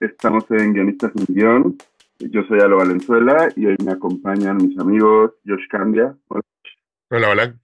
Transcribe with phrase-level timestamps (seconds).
[0.00, 1.76] Estamos en Guionistas sin Guión.
[2.18, 6.14] Yo soy Alo Valenzuela y hoy me acompañan mis amigos Josh Candia
[7.10, 7.54] Hola, hola.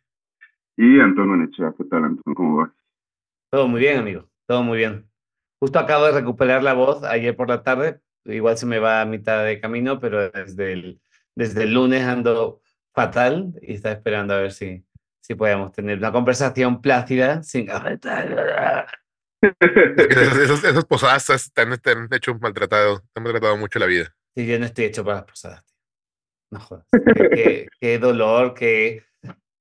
[0.77, 1.75] y Antonio Nechea.
[1.77, 2.35] ¿Qué tal, Antonio?
[2.35, 2.71] ¿Cómo vas?
[3.51, 4.29] Todo muy bien, amigo.
[4.47, 5.09] Todo muy bien.
[5.61, 8.01] Justo acabo de recuperar la voz ayer por la tarde.
[8.25, 11.01] Igual se me va a mitad de camino, pero desde el,
[11.35, 12.61] desde el lunes ando
[12.93, 14.85] fatal y está esperando a ver si,
[15.21, 17.69] si podemos tener una conversación plácida sin...
[19.97, 24.15] Esas, esas- posadas han, te han hecho maltratado, te han maltratado mucho la vida.
[24.35, 25.65] Sí, yo no estoy hecho para las posadas.
[26.51, 26.87] No jodas.
[26.93, 29.05] Qué, qué- qué dolor, qué,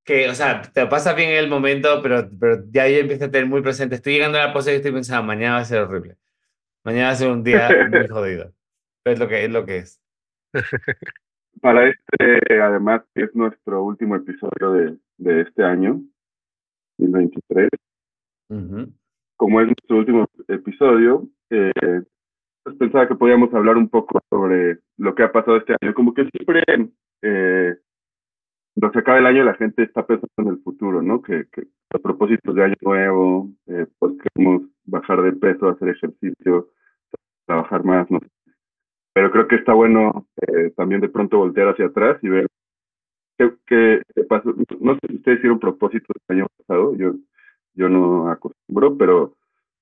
[0.04, 3.24] que, o sea, te lo pasas bien en el momento, pero, pero ya yo empiezo
[3.26, 3.96] a tener muy presente.
[3.96, 6.16] Estoy llegando a la posada y estoy pensando, mañana va a ser horrible.
[6.84, 8.52] Mañana va a ser un día muy jodido.
[9.02, 9.50] Pero es lo que es.
[9.50, 10.00] Lo que es.
[11.60, 16.00] Para este, además, es nuestro último episodio de, de este año,
[16.98, 17.68] 2023.
[18.50, 18.92] Ujú.
[19.36, 21.72] Como es nuestro último episodio, eh,
[22.62, 25.94] pues pensaba que podíamos hablar un poco sobre lo que ha pasado este año.
[25.94, 26.64] Como que siempre,
[27.22, 27.76] eh,
[28.92, 31.22] se acaba el año, la gente está pensando en el futuro, ¿no?
[31.22, 36.70] Que, que los propósitos de año nuevo, eh, pues queremos bajar de peso, hacer ejercicio,
[37.46, 38.20] trabajar más, ¿no?
[39.14, 42.46] Pero creo que está bueno eh, también de pronto voltear hacia atrás y ver
[43.38, 44.54] qué, qué pasó.
[44.80, 47.14] No sé si ustedes hicieron propósitos el año pasado, yo,
[47.76, 49.36] yo no acostumbro, pero,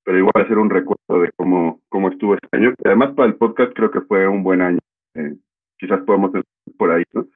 [0.04, 2.74] pero igual hacer un recuerdo de cómo, cómo estuvo este año.
[2.84, 4.78] Además, para el podcast creo que fue un buen año.
[5.14, 5.34] Eh,
[5.78, 7.26] quizás podemos empezar por ahí, ¿no?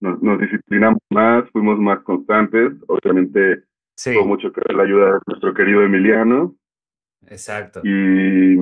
[0.00, 2.72] Nos, nos disciplinamos más, fuimos más constantes.
[2.86, 3.64] Obviamente,
[3.96, 6.54] Sí, tuvo mucho que ver la ayuda de nuestro querido Emiliano.
[7.28, 7.80] exacto.
[7.84, 8.56] Y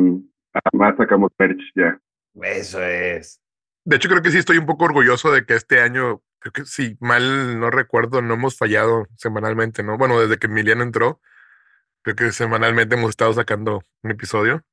[0.53, 1.99] además sacamos merch ya.
[2.43, 3.41] Eso es.
[3.85, 6.65] De hecho, creo que sí estoy un poco orgulloso de que este año, creo que
[6.67, 9.99] si mal no recuerdo, no hemos fallado semanalmente, ¿no?
[9.99, 11.21] Bueno, desde que Emiliano entró,
[12.03, 14.65] creo que semanalmente hemos estado sacando un episodio.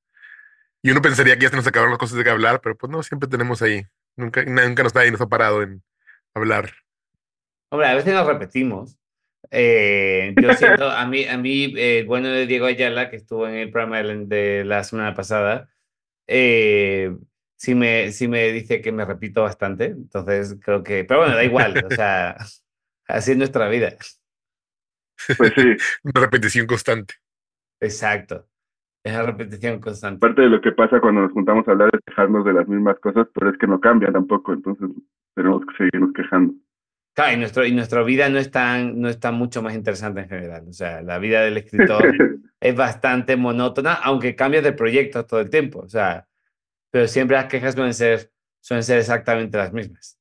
[0.82, 2.92] Y uno pensaría que ya se nos acabaron las cosas de que hablar, pero pues
[2.92, 3.86] no, siempre tenemos ahí.
[4.16, 5.84] Nunca, nunca nos, nadie nos ha parado en
[6.34, 6.72] hablar.
[7.70, 8.98] Hombre, a veces nos repetimos.
[9.52, 13.56] Eh, yo siento, a mí, a mí eh, bueno de Diego Ayala, que estuvo en
[13.56, 15.70] el programa de la semana pasada,
[16.28, 17.16] eh,
[17.56, 19.86] sí, me, sí me dice que me repito bastante.
[19.86, 22.38] Entonces creo que, pero bueno, da igual, o sea,
[23.08, 23.96] así es nuestra vida.
[25.38, 27.16] Pues sí, Una repetición constante.
[27.80, 28.48] Exacto.
[29.04, 30.20] Es la repetición constante.
[30.20, 33.00] parte de lo que pasa cuando nos juntamos a hablar es quejarnos de las mismas
[33.00, 34.90] cosas, pero es que no cambia tampoco, entonces
[35.36, 36.54] tenemos que seguirnos quejando.
[37.14, 40.22] Claro, y, nuestro, y nuestra vida no es, tan, no es tan mucho más interesante
[40.22, 40.66] en general.
[40.70, 42.04] O sea, la vida del escritor
[42.60, 45.80] es bastante monótona, aunque cambias de proyectos todo el tiempo.
[45.80, 46.28] O sea,
[46.92, 48.32] pero siempre las quejas suelen ser,
[48.62, 50.20] suelen ser exactamente las mismas.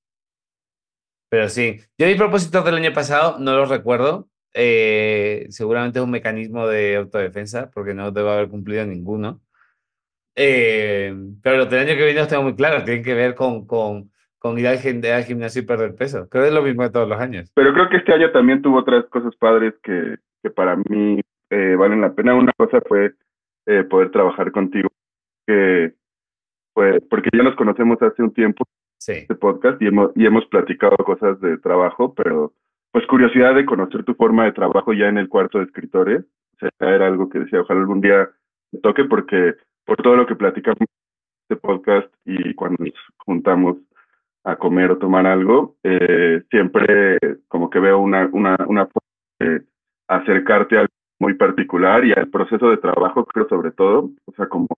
[1.31, 4.28] Pero sí, yo mis propósitos del año pasado no los recuerdo.
[4.54, 9.41] Eh, seguramente es un mecanismo de autodefensa, porque no debo haber cumplido ninguno.
[10.36, 13.66] Eh, pero los del año que viene los tengo muy claros, tienen que ver con,
[13.66, 16.28] con, con ir al, gim- al gimnasio y perder peso.
[16.28, 17.50] Creo que es lo mismo de todos los años.
[17.54, 21.20] Pero creo que este año también tuvo otras cosas padres que, que para mí
[21.50, 22.34] eh, valen la pena.
[22.37, 23.14] Una cosa fue
[23.66, 24.88] eh, poder trabajar contigo,
[25.47, 25.92] que
[26.72, 28.64] fue, porque ya nos conocemos hace un tiempo,
[29.00, 32.53] Sí, este podcast, y hemos, y hemos platicado cosas de trabajo, pero
[32.93, 36.25] pues curiosidad de conocer tu forma de trabajo ya en el cuarto de escritores.
[36.54, 38.28] O sea, era algo que decía, ojalá algún día
[38.72, 39.54] me toque, porque
[39.84, 40.87] por todo lo que platicamos en
[41.49, 43.76] este podcast y cuando nos juntamos
[44.44, 47.19] a comer o tomar algo, eh, siempre
[47.49, 49.08] como que veo una, una, una forma
[49.38, 49.62] de
[50.08, 54.49] acercarte a algo muy particular y al proceso de trabajo, creo sobre todo, o sea,
[54.49, 54.69] como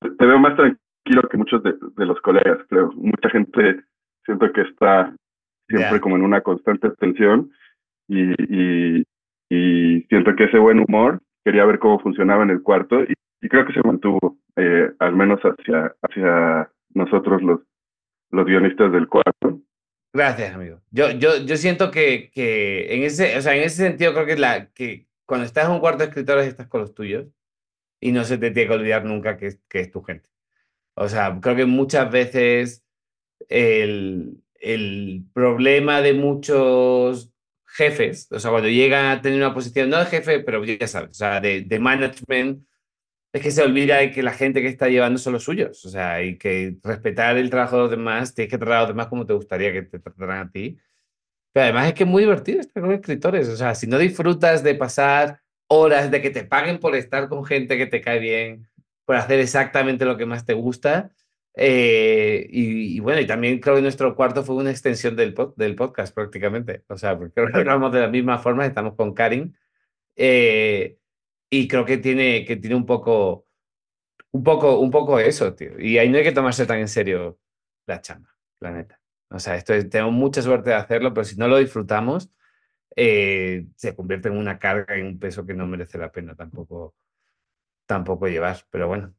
[0.00, 2.92] te veo más tranquilo que muchos de, de los colegas, creo.
[2.92, 3.82] Mucha gente
[4.24, 5.14] siento que está
[5.68, 6.00] siempre Ya.
[6.00, 7.50] como en una constante tensión
[8.08, 9.04] y, y,
[9.50, 13.48] y siento que ese buen humor quería ver cómo funcionaba en el cuarto y, y
[13.48, 17.60] creo que se mantuvo, eh, al menos hacia, hacia nosotros los,
[18.30, 19.60] los guionistas del cuarto.
[20.12, 20.80] Gracias, amigo.
[20.90, 24.36] Yo, yo, yo siento que, que en ese, o sea, en ese sentido creo que,
[24.36, 27.26] la, que cuando estás en un cuarto de escritores estás con los tuyos
[28.00, 30.30] y no se te tiene que olvidar nunca que, que es tu gente.
[30.96, 32.86] O sea, creo que muchas veces
[33.48, 37.30] el, el problema de muchos
[37.66, 41.10] jefes, o sea, cuando llegan a tener una posición, no de jefe, pero ya sabes,
[41.10, 42.64] o sea, de, de management,
[43.32, 45.88] es que se olvida de que la gente que está llevando son los suyos, o
[45.88, 49.08] sea, y que respetar el trabajo de los demás, tienes que tratar a los demás
[49.08, 50.78] como te gustaría que te trataran a ti.
[51.52, 54.62] Pero además es que es muy divertido estar con escritores, o sea, si no disfrutas
[54.62, 58.68] de pasar horas, de que te paguen por estar con gente que te cae bien,
[59.04, 61.10] por hacer exactamente lo que más te gusta,
[61.56, 66.14] eh, y, bueno, y también creo que nuestro cuarto fue una extensión del, del podcast
[66.14, 66.84] prácticamente.
[66.88, 69.56] O sea, creo que hablamos de la misma forma, estamos con Karin.
[70.16, 70.98] Eh,
[71.50, 73.46] y creo que tiene, que tiene un poco,
[74.32, 75.78] un poco, un poco eso, tío.
[75.78, 77.38] Y ahí no hay que tomarse tan en serio
[77.86, 79.00] la chamba, la neta.
[79.30, 82.30] O sea, esto tengo mucha suerte de hacerlo, pero si no lo disfrutamos,
[82.96, 86.94] eh, se convierte en una carga y un peso que no merece la pena tampoco,
[87.86, 88.58] tampoco llevar.
[88.70, 89.14] Pero bueno,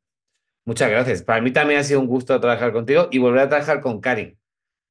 [0.65, 1.21] Muchas gracias.
[1.21, 4.37] Para mí también ha sido un gusto trabajar contigo y volver a trabajar con Karin,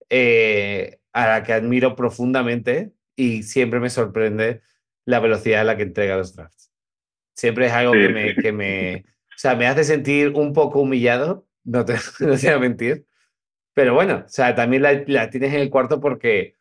[0.09, 4.62] eh, a la que admiro profundamente y siempre me sorprende
[5.05, 6.71] la velocidad a la que entrega los drafts.
[7.35, 9.05] Siempre es algo que, me, que me,
[9.35, 13.06] o sea, me hace sentir un poco humillado, no te, no voy a mentir.
[13.75, 16.56] Pero bueno, o sea, también la, la, tienes en el cuarto porque,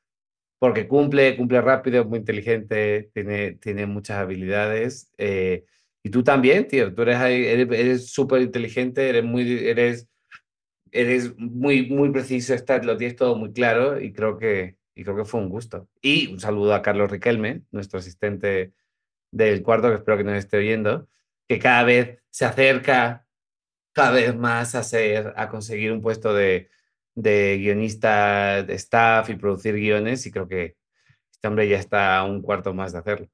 [0.57, 5.11] porque cumple, cumple rápido, es muy inteligente, tiene, tiene muchas habilidades.
[5.19, 5.65] Eh,
[6.03, 10.09] y tú también, tío, tú eres eres súper inteligente, eres muy, eres,
[10.91, 15.15] eres muy, muy preciso, estás, lo tienes todo muy claro y creo que, y creo
[15.15, 15.87] que fue un gusto.
[16.01, 18.73] Y un saludo a Carlos Riquelme, nuestro asistente
[19.31, 21.07] del cuarto, que espero que nos esté oyendo,
[21.47, 23.25] que cada vez se acerca
[23.93, 26.69] cada vez más a, ser, a conseguir un puesto de,
[27.15, 30.75] de guionista de staff y producir guiones y creo que
[31.31, 33.29] este hombre ya está a un cuarto más de hacerlo.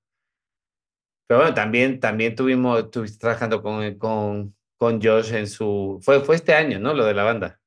[1.30, 6.00] Pero bueno, también, también tuvimos, estuviste trabajando con, con, con Josh en su...
[6.02, 6.96] Fue, fue este año, ¿no?
[6.96, 7.60] Lo de la banda.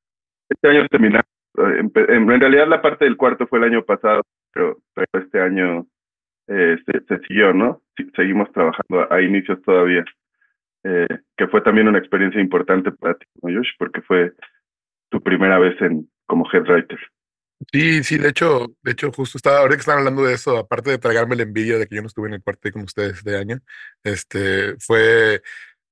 [0.48, 1.26] Este año terminamos.
[1.54, 4.22] En, realidad la parte del cuarto fue el año pasado,
[4.52, 5.86] pero, pero este año
[6.48, 6.76] eh,
[7.06, 7.82] se, siguió, ¿no?
[8.16, 10.04] seguimos trabajando a, inicios todavía.
[10.82, 11.06] Eh,
[11.36, 13.70] que fue también una experiencia importante para ti, ¿no, Josh?
[13.78, 14.32] Porque fue
[15.08, 16.98] tu primera vez en, como head writer.
[17.70, 20.90] Sí, sí, de hecho, de hecho, justo estaba, ahora que están hablando de eso, aparte
[20.90, 23.38] de tragarme la envidia de que yo no estuve en el cuarto con ustedes de
[23.38, 23.60] año,
[24.02, 25.42] este, fue,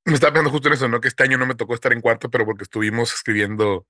[0.05, 1.01] me estaba pensando justo en eso, ¿no?
[1.01, 3.87] Que este año no me tocó estar en cuarto, pero porque estuvimos escribiendo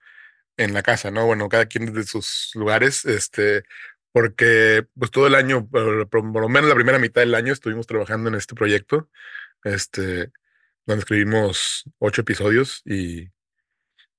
[0.57, 1.27] en la casa, ¿no?
[1.27, 3.65] Bueno, cada quien desde sus lugares, este,
[4.13, 7.87] porque pues todo el año, por, por, lo menos la primera mitad del año estuvimos
[7.87, 9.11] trabajando en este proyecto,
[9.65, 10.33] este,
[10.87, 13.29] donde escribimos ocho episodios y,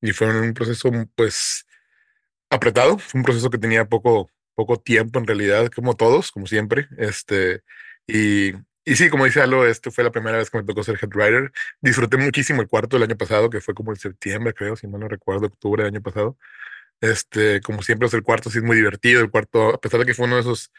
[0.01, 1.65] y fue un proceso, pues,
[2.51, 2.99] apretado.
[2.99, 6.87] Fue un proceso que tenía poco, poco tiempo en realidad, como todos, como siempre.
[6.97, 7.61] Este,
[8.07, 8.53] y,
[8.85, 11.09] y sí, como dice Alo, este fue la primera vez que me tocó ser head
[11.15, 11.51] writer.
[11.81, 15.01] Disfruté muchísimo el cuarto del año pasado, que fue como en septiembre, creo, si mal
[15.01, 16.37] no recuerdo, octubre del año pasado.
[17.01, 19.21] Este, como siempre, el cuarto sí es muy divertido.
[19.21, 20.71] El cuarto, a pesar de que fue uno de esos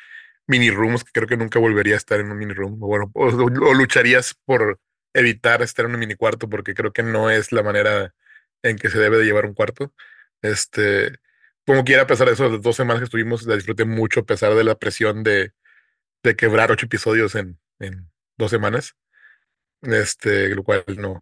[0.47, 3.11] mini rooms que creo que nunca volvería a estar en un mini room, o bueno,
[3.15, 4.81] o, o lucharías por
[5.15, 8.15] evitar estar en un mini cuarto, porque creo que no es la manera
[8.63, 9.93] en que se debe de llevar un cuarto.
[10.43, 11.19] Este,
[11.67, 14.27] como quiera, a pesar de eso, las dos semanas que estuvimos, la disfruté mucho, a
[14.27, 15.53] pesar de la presión de,
[16.23, 18.97] de quebrar ocho episodios en, en dos semanas.
[19.83, 21.21] Este, lo cual no,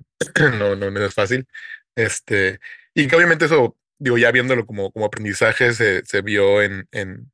[0.58, 1.46] no, no, es fácil.
[1.94, 2.60] Este,
[2.94, 7.32] y que obviamente eso, digo, ya viéndolo como, como aprendizaje, se, se vio en, en,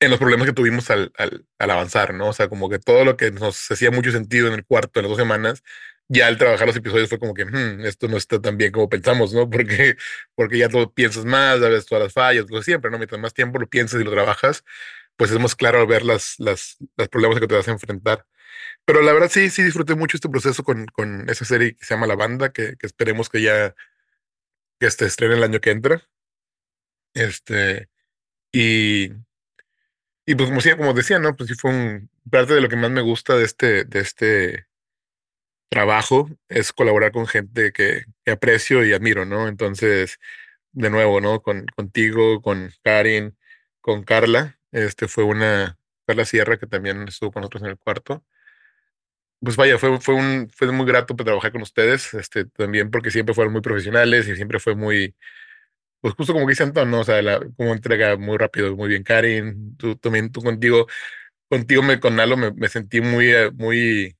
[0.00, 2.28] en los problemas que tuvimos al, al, al, avanzar, ¿no?
[2.28, 5.04] O sea, como que todo lo que nos hacía mucho sentido en el cuarto, en
[5.04, 5.62] las dos semanas,
[6.12, 8.88] ya al trabajar los episodios fue como que hmm, esto no está tan bien como
[8.88, 9.48] pensamos, ¿no?
[9.50, 9.96] Porque,
[10.34, 12.98] porque ya todo piensas más, ves todas las fallas, lo siempre, ¿no?
[12.98, 14.64] Mientras más tiempo lo piensas y lo trabajas,
[15.16, 18.26] pues es más claro ver las, las, los problemas que te vas a enfrentar.
[18.84, 21.94] Pero la verdad sí, sí disfruté mucho este proceso con, con esa serie que se
[21.94, 23.74] llama La Banda, que, que esperemos que ya
[24.80, 26.02] que este estrene el año que entra.
[27.14, 27.88] Este,
[28.52, 29.12] y,
[30.26, 31.36] y pues como, como decía, ¿no?
[31.36, 34.66] Pues sí fue un, parte de lo que más me gusta de este, de este
[35.72, 39.48] trabajo es colaborar con gente que, aprecio y admiro, ¿no?
[39.48, 40.18] Entonces,
[40.72, 41.42] de nuevo, ¿no?
[41.42, 43.36] Con, contigo, con Karin,
[43.80, 48.22] con Carla, este fue una, Carla Sierra, que también estuvo con nosotros en el cuarto.
[49.40, 53.34] Pues vaya, fue, fue, un, fue muy grato trabajar con ustedes, este, también porque siempre
[53.34, 55.16] fueron muy profesionales y siempre fue muy,
[56.00, 57.00] pues justo como dice Anton, ¿no?
[57.00, 60.86] O sea, la, como entrega muy rápido, muy bien, Karin, tú también, tú contigo,
[61.48, 64.16] contigo me, con Nalo me, me sentí muy, eh, muy,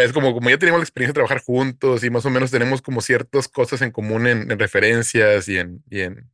[0.00, 2.80] es como, como ya teníamos la experiencia de trabajar juntos y más o menos tenemos
[2.80, 6.30] como ciertas cosas en común en, referencias y en, y en,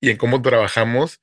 [0.00, 1.20] y en cómo trabajamos,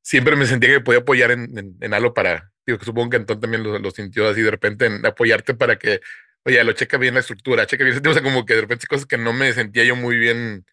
[0.00, 3.40] siempre me sentía que podía apoyar en, en, algo para, digo, que supongo que Antón
[3.40, 6.00] también lo, sintió así de repente, en apoyarte para que,
[6.44, 9.06] oye, lo checa bien la estructura, checa bien, o sea, como que de repente cosas
[9.06, 10.64] que no me sentía yo muy bien,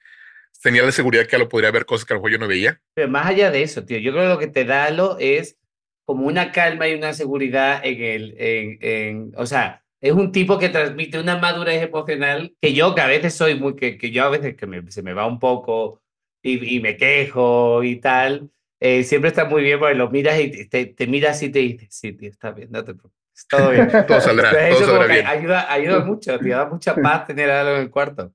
[0.61, 2.79] tenía la seguridad que lo podría ver cosas que a lo mejor yo no veía.
[2.93, 5.57] Pero más allá de eso, tío, yo creo que lo que te da lo es
[6.05, 10.59] como una calma y una seguridad en el, en, en o sea, es un tipo
[10.59, 14.25] que transmite una madurez emocional que yo, que a veces soy muy, que, que yo
[14.25, 16.01] a veces que me, se me va un poco
[16.41, 20.67] y, y me quejo y tal, eh, siempre está muy bien porque lo miras y
[20.67, 23.47] te, te miras y te dices, sí, tío, está bien, no te preocupes.
[23.47, 23.87] Todo bien.
[24.07, 25.25] todo saldrá, Entonces, todo eso saldrá bien.
[25.25, 28.33] ayuda, ayuda mucho, tío, da mucha paz tener algo en el cuarto.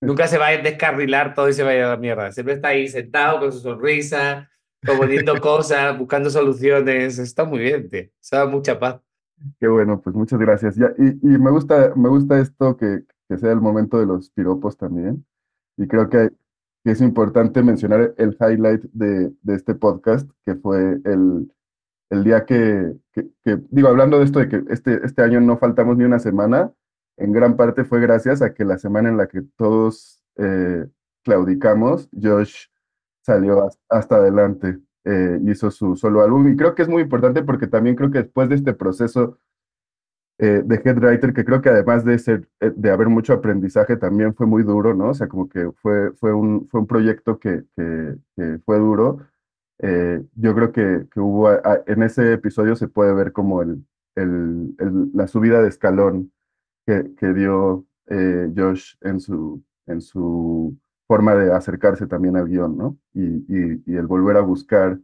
[0.00, 2.32] Nunca se va a descarrilar todo y se va a ir a la mierda.
[2.32, 7.20] Siempre está ahí sentado con su sonrisa, proponiendo cosas, buscando soluciones.
[7.20, 8.08] Está muy bien, tío.
[8.18, 8.96] Se da mucha paz.
[9.60, 10.76] Qué bueno, pues muchas gracias.
[10.76, 13.04] Y, me gusta, me gusta esto que,
[13.38, 15.24] sea el momento de los piropos también.
[15.76, 16.30] Y creo que,
[16.84, 21.50] es importante mencionar el highlight de, este podcast, que fue el,
[22.22, 22.94] día que,
[23.70, 26.72] digo, hablando de esto de que este, este año no faltamos ni una semana,
[27.16, 30.86] en gran parte fue gracias a que la semana en la que todos eh,
[31.24, 32.66] claudicamos, Josh
[33.22, 36.48] salió has- hasta adelante, eh, hizo su solo álbum.
[36.48, 39.38] Y creo que es muy importante porque también creo que después de este proceso
[40.38, 44.34] eh, de Headwriter, que creo que además de ser, eh, de haber mucho aprendizaje, también
[44.34, 45.10] fue muy duro, ¿no?
[45.10, 49.18] O sea, como que fue, fue un, fue un proyecto que, que, que fue duro.
[49.80, 53.62] Eh, yo creo que, que hubo, a- a- en ese episodio se puede ver como
[53.62, 53.84] el,
[54.16, 56.32] el, el- la subida de escalón
[56.86, 62.76] que, que dio eh, Josh en su, en su forma de acercarse también al guion,
[62.76, 62.98] ¿no?
[63.12, 64.98] Y, el volver a buscar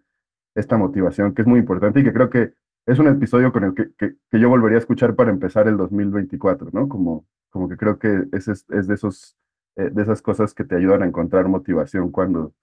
[0.54, 2.54] esta motivación, que es muy importante y que creo que
[2.86, 6.70] es un episodio con el que, que, yo volvería a escuchar para empezar el 2024,
[6.72, 6.88] ¿no?
[6.88, 9.36] Como, como que creo que es, es de, esos,
[9.76, 12.54] eh, de esas cosas que te ayudan a encontrar motivación cuando,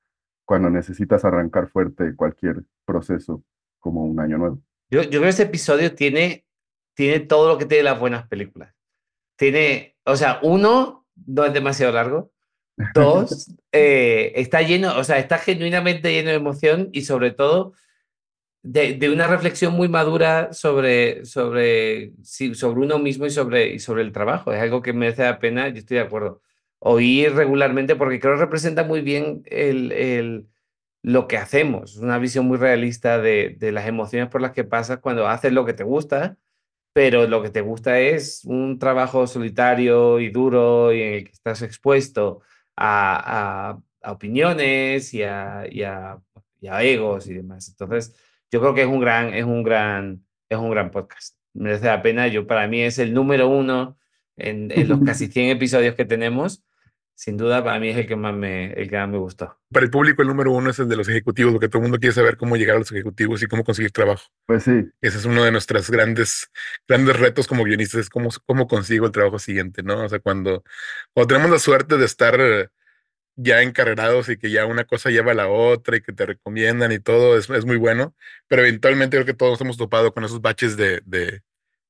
[0.46, 3.44] cuando necesitas arrancar fuerte cualquier proceso
[3.80, 4.62] como un año nuevo.
[4.90, 6.46] Yo, yo creo que este episodio tiene,
[6.96, 8.74] tiene todo lo que tiene las buenas películas.
[9.38, 12.32] Tiene, o sea, uno, no es demasiado largo.
[12.94, 17.74] Dos, eh, está lleno, o sea, está genuinamente lleno de emoción y sobre todo
[18.62, 23.80] de, de una reflexión muy madura sobre, sobre, sí, sobre uno mismo y sobre, y
[23.80, 24.52] sobre el trabajo.
[24.52, 26.42] Es algo que merece la pena, yo estoy de acuerdo.
[26.80, 30.48] Oír regularmente porque creo que representa muy bien el, el,
[31.02, 31.96] lo que hacemos.
[31.96, 35.54] Es una visión muy realista de, de las emociones por las que pasas cuando haces
[35.54, 36.38] lo que te gusta,
[36.94, 41.32] pero lo que te gusta es un trabajo solitario y duro y en el que
[41.32, 42.42] estás expuesto
[42.78, 46.20] a, a- a opiniones y a, y a-
[46.62, 47.68] y a egos y demás.
[47.70, 48.16] Entonces,
[48.52, 51.36] yo creo que es un gran, es un gran, es un gran podcast.
[51.54, 52.28] Merece la pena.
[52.28, 53.98] Yo, para mí es el número uno
[54.38, 56.64] en, en los casi 100 episodios que tenemos.
[57.18, 59.58] Sin duda, para mí es el que más me, el que más me gustó.
[59.72, 61.98] Para el público, el número uno es el de los ejecutivos, porque todo el mundo
[61.98, 64.30] quiere saber cómo llegar a los ejecutivos y cómo conseguir trabajo.
[64.46, 66.52] Pues sí, Ese es uno de nuestros grandes,
[66.88, 70.06] grandes retos como guionistas, es cómo, cómo consigo el trabajo siguiente, ¿no?
[70.06, 70.64] O sea, cuando,
[71.12, 72.70] cuando tenemos la suerte de estar eh,
[73.36, 76.92] ya encarrerados y que ya una cosa lleva a la otra y que te recomiendan
[76.92, 78.16] y todo, es, es muy bueno,
[78.48, 81.42] pero eventualmente creo que todos hemos topado con esos baches de, de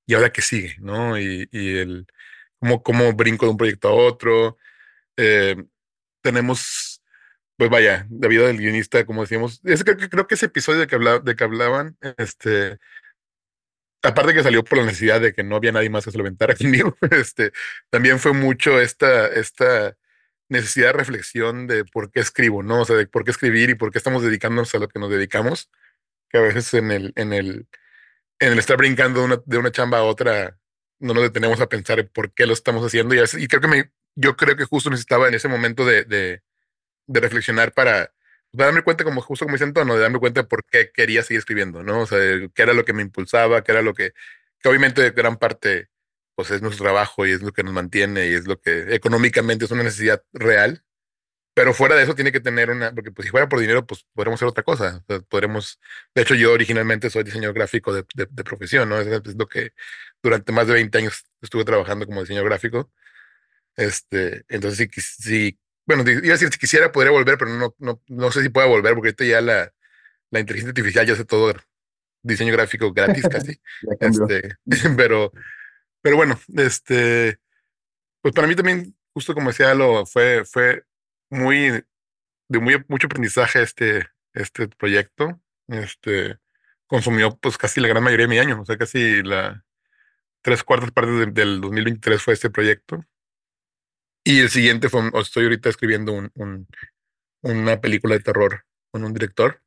[0.06, 0.76] ¿y ahora qué sigue?
[0.80, 1.20] ¿No?
[1.20, 2.08] Y, y el
[2.60, 4.58] cómo, cómo brinco de un proyecto a otro.
[5.18, 5.56] Eh,
[6.22, 7.02] tenemos,
[7.58, 9.62] pues vaya, la vida del guionista, como decíamos,
[10.10, 12.80] creo, que ese episodio de que, habla- de que hablaban, este,
[14.04, 16.24] aparte que salió por la necesidad de que no había nadie más que se lo
[16.24, 17.52] aventara conmigo, este,
[17.90, 19.98] también fue mucho esta, esta
[20.50, 22.82] necesidad de reflexión de por qué escribo, ¿no?
[22.82, 25.10] O sea, de por qué escribir y por qué estamos dedicándonos a lo que nos
[25.10, 25.70] dedicamos,
[26.30, 27.68] que a veces en el, en el,
[28.40, 30.60] en el estar brincando de una, de una chamba a otra,
[31.00, 33.68] no nos detenemos a pensar en por qué lo estamos haciendo y, y creo que
[33.70, 36.42] me, yo creo que justo necesitaba en ese momento de, de,
[37.08, 38.14] de reflexionar para,
[38.52, 41.24] para darme cuenta, como justo como dice Antonio, de darme cuenta de por qué quería
[41.24, 42.02] seguir escribiendo, ¿no?
[42.02, 44.14] O sea, de qué era lo que me impulsaba, qué era lo que,
[44.60, 45.90] que obviamente gran parte,
[46.36, 49.66] pues es nuestro trabajo y es lo que nos mantiene y es lo que económicamente
[49.66, 50.84] es una necesidad real.
[51.54, 54.06] Pero fuera de eso tiene que tener una, porque pues si fuera por dinero, pues
[54.14, 55.04] podremos hacer otra cosa.
[55.08, 55.80] O sea, podremos,
[56.16, 59.00] de hecho yo originalmente soy diseñador gráfico de, de, de profesión, ¿no?
[59.02, 59.74] Es, es lo que
[60.24, 62.92] durante más de 20 años estuve trabajando como diseñador gráfico.
[63.78, 68.02] Este, entonces, si, si bueno, iba a decir, si quisiera, podría volver, pero no, no,
[68.08, 69.74] no sé si pueda volver, porque ahorita ya la,
[70.32, 71.54] la inteligencia artificial ya hace todo
[72.24, 73.62] diseño gráfico gratis casi.
[74.00, 74.56] Este,
[74.98, 75.32] pero,
[76.02, 77.40] pero bueno, este,
[78.22, 80.84] pues para mí también, justo como decía lo, fue, fue
[81.30, 81.84] muy,
[82.50, 85.40] de muy, mucho aprendizaje este, este proyecto.
[85.68, 86.38] Este,
[86.88, 89.64] consumió pues casi la gran mayoría de mi año, o sea, casi la
[90.42, 93.06] tres cuartas partes de- del 2023 fue este proyecto.
[94.30, 96.68] Y el siguiente fue, estoy ahorita escribiendo un, un-
[97.44, 99.62] una película de terror con un director.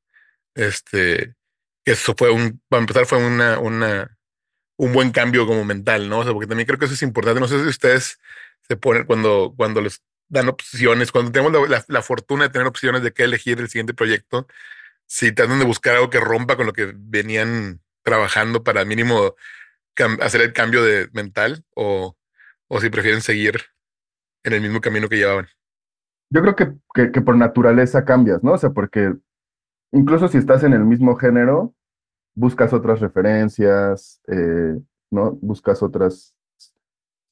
[0.54, 1.34] Este,
[1.86, 3.58] eso fue un, para empezar fue una,
[4.76, 6.18] un buen cambio como mental, ¿no?
[6.20, 7.40] O sea, porque también creo que eso es importante.
[7.40, 8.18] No sé si ustedes
[8.68, 13.12] se ponen cuando, cuando les dan opciones, cuando tenemos la fortuna de tener opciones de
[13.12, 14.46] qué elegir el siguiente proyecto,
[15.06, 19.36] si tratan de buscar algo que rompa con lo que venían trabajando para mínimo
[20.20, 22.16] hacer el cambio de mental o,
[22.68, 23.64] o si prefieren seguir
[24.44, 25.46] en el mismo camino que llevaban.
[26.30, 28.52] Yo creo que, que, por naturaleza cambias, ¿no?
[28.52, 29.14] O sea, porque
[29.92, 31.74] incluso si estás en el mismo género,
[32.34, 34.78] buscas otras referencias, eh,
[35.10, 35.32] ¿no?
[35.42, 36.34] Buscas otras,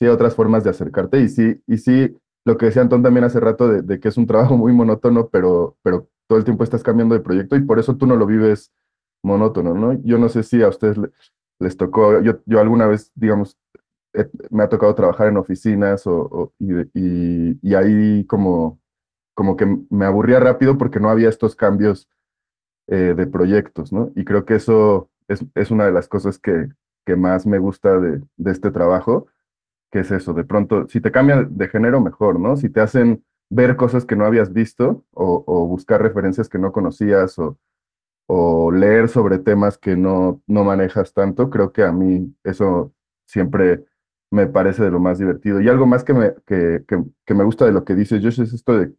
[0.00, 1.20] sí, otras formas de acercarte.
[1.20, 4.16] Y sí, y sí, lo que decía Antón también hace rato de, de, que es
[4.16, 7.78] un trabajo muy monótono, pero, pero todo el tiempo estás cambiando de proyecto y por
[7.78, 8.72] eso tú no lo vives
[9.22, 10.00] monótono, ¿no?
[10.04, 10.96] Yo no sé si a ustedes
[11.58, 13.56] les, tocó, yo, yo alguna vez, digamos,
[14.50, 18.80] me ha tocado trabajar en oficinas o, y, y, ahí como,
[19.34, 22.08] como que me aburría rápido porque no había estos cambios
[22.88, 24.10] eh, de proyectos, ¿no?
[24.16, 26.68] Y creo que eso es, es una de las cosas que,
[27.06, 29.26] que más me gusta de, de, este trabajo,
[29.90, 32.56] que es eso, de pronto, si te cambian de género, mejor, ¿no?
[32.56, 36.72] Si te hacen ver cosas que no habías visto o, o buscar referencias que no
[36.72, 37.58] conocías o,
[38.28, 42.92] o leer sobre temas que no, no manejas tanto, creo que a mí eso
[43.26, 43.86] siempre
[44.30, 45.60] me parece de lo más divertido.
[45.60, 48.52] Y algo más que me, que, que, me gusta de lo que dice Josh es
[48.52, 48.92] esto de,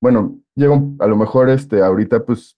[0.00, 2.56] bueno, llego, a lo mejor este, ahorita pues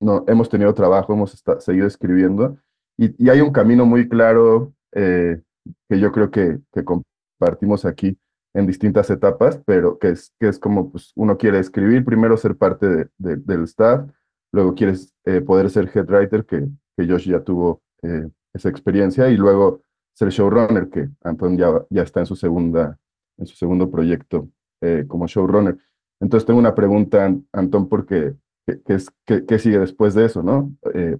[0.00, 2.58] no, hemos tenido trabajo, hemos seguido escribiendo
[2.96, 5.40] y, y, hay un camino muy claro eh,
[5.88, 8.18] que yo creo que, que compartimos aquí
[8.54, 12.56] en distintas etapas, pero que es, que es como pues, uno quiere escribir, primero ser
[12.56, 14.08] parte de, del staff,
[14.52, 19.28] luego quieres eh, poder ser head writer, que, que Josh ya tuvo eh, esa experiencia,
[19.30, 19.82] y luego
[20.14, 22.98] ser showrunner, que Anton ya, ya está en su, segunda,
[23.38, 24.48] en su segundo proyecto
[24.80, 25.78] eh, como showrunner.
[26.20, 28.34] Entonces tengo una pregunta, Anton, porque
[28.66, 30.72] ¿qué, es, qué, sigue después de eso, no?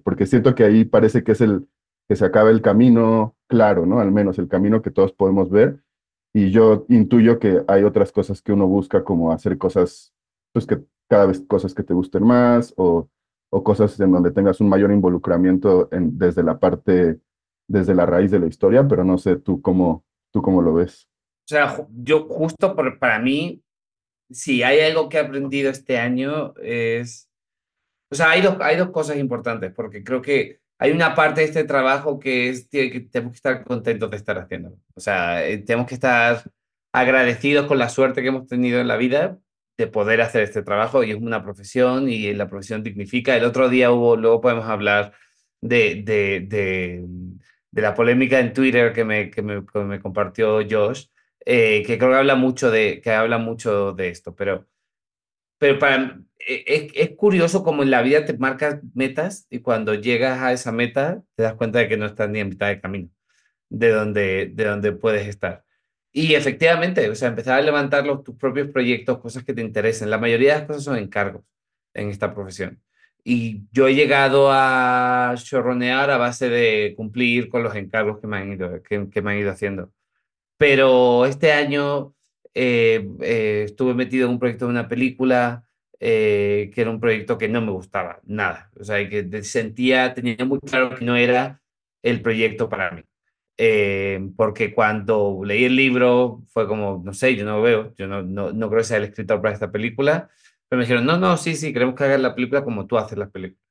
[0.03, 1.67] porque siento que ahí parece que es el
[2.07, 3.99] que se acaba el camino claro, ¿no?
[3.99, 5.81] Al menos el camino que todos podemos ver.
[6.33, 10.13] Y yo intuyo que hay otras cosas que uno busca, como hacer cosas,
[10.53, 13.09] pues que cada vez cosas que te gusten más o
[13.51, 17.19] o cosas en donde tengas un mayor involucramiento en, desde la parte,
[17.67, 21.07] desde la raíz de la historia, pero no sé tú cómo, tú cómo lo ves.
[21.45, 23.61] O sea, yo justo por, para mí,
[24.29, 27.29] si hay algo que he aprendido este año es,
[28.09, 31.47] o sea, hay dos, hay dos cosas importantes, porque creo que hay una parte de
[31.47, 34.77] este trabajo que es que tenemos que estar contentos de estar haciendo.
[34.95, 36.43] O sea, eh, tenemos que estar
[36.91, 39.37] agradecidos con la suerte que hemos tenido en la vida,
[39.77, 43.35] de poder hacer este trabajo y es una profesión y la profesión dignifica.
[43.35, 45.13] El otro día hubo, luego podemos hablar
[45.61, 47.05] de, de, de,
[47.71, 51.07] de la polémica en Twitter que me, que me, me compartió Josh,
[51.45, 54.67] eh, que creo que habla mucho de, que habla mucho de esto, pero,
[55.57, 59.95] pero para, e, es, es curioso como en la vida te marcas metas y cuando
[59.95, 62.81] llegas a esa meta te das cuenta de que no estás ni en mitad de
[62.81, 63.09] camino
[63.71, 65.63] de donde, de donde puedes estar.
[66.11, 70.09] Y efectivamente, o sea, empezar a levantar los, tus propios proyectos, cosas que te interesen.
[70.09, 71.43] La mayoría de las cosas son encargos
[71.93, 72.81] en esta profesión.
[73.23, 78.37] Y yo he llegado a chorronear a base de cumplir con los encargos que me
[78.37, 79.91] han ido, que, que me han ido haciendo.
[80.57, 82.13] Pero este año
[82.53, 85.65] eh, eh, estuve metido en un proyecto de una película
[85.99, 88.71] eh, que era un proyecto que no me gustaba nada.
[88.79, 91.61] O sea, que sentía, tenía muy claro que no era
[92.01, 93.03] el proyecto para mí.
[93.57, 98.07] Eh, porque cuando leí el libro fue como, no sé, yo no lo veo, yo
[98.07, 100.31] no, no, no creo que sea el escritor para esta película,
[100.71, 103.17] pero me dijeron, no, no, sí, sí, queremos que hagas la película como tú haces
[103.17, 103.61] las películas.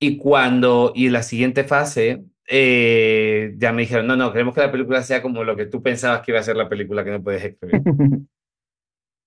[0.00, 4.62] Y cuando, y en la siguiente fase, eh, ya me dijeron, no, no, queremos que
[4.62, 7.10] la película sea como lo que tú pensabas que iba a ser la película que
[7.10, 7.82] no puedes escribir.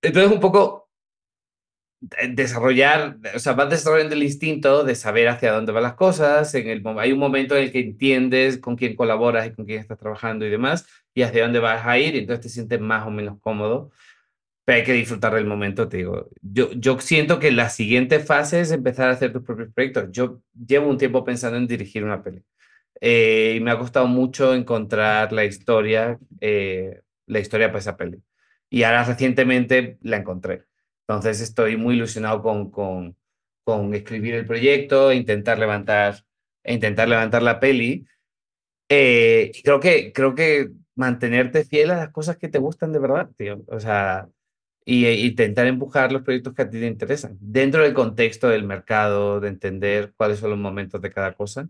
[0.01, 0.89] Entonces, un poco
[2.29, 6.55] desarrollar, o sea, vas desarrollando el instinto de saber hacia dónde van las cosas.
[6.55, 9.79] En el, hay un momento en el que entiendes con quién colaboras y con quién
[9.79, 13.05] estás trabajando y demás, y hacia dónde vas a ir, y entonces te sientes más
[13.05, 13.91] o menos cómodo.
[14.65, 16.29] Pero hay que disfrutar del momento, te digo.
[16.41, 20.09] Yo, yo siento que la siguiente fase es empezar a hacer tus propios proyectos.
[20.11, 22.43] Yo llevo un tiempo pensando en dirigir una peli.
[22.99, 28.21] Eh, y me ha costado mucho encontrar la historia, eh, la historia para esa peli.
[28.69, 30.63] Y ahora recientemente la encontré.
[31.07, 33.15] Entonces estoy muy ilusionado con, con,
[33.63, 36.23] con escribir el proyecto, e intentar levantar,
[36.63, 38.07] intentar levantar la peli.
[38.89, 43.29] Eh, creo que, creo que mantenerte fiel a las cosas que te gustan de verdad,
[43.37, 43.63] tío.
[43.67, 44.27] O sea,
[44.85, 48.63] y, e intentar empujar los proyectos que a ti te interesan, dentro del contexto del
[48.63, 51.67] mercado, de entender cuáles son los momentos de cada cosa.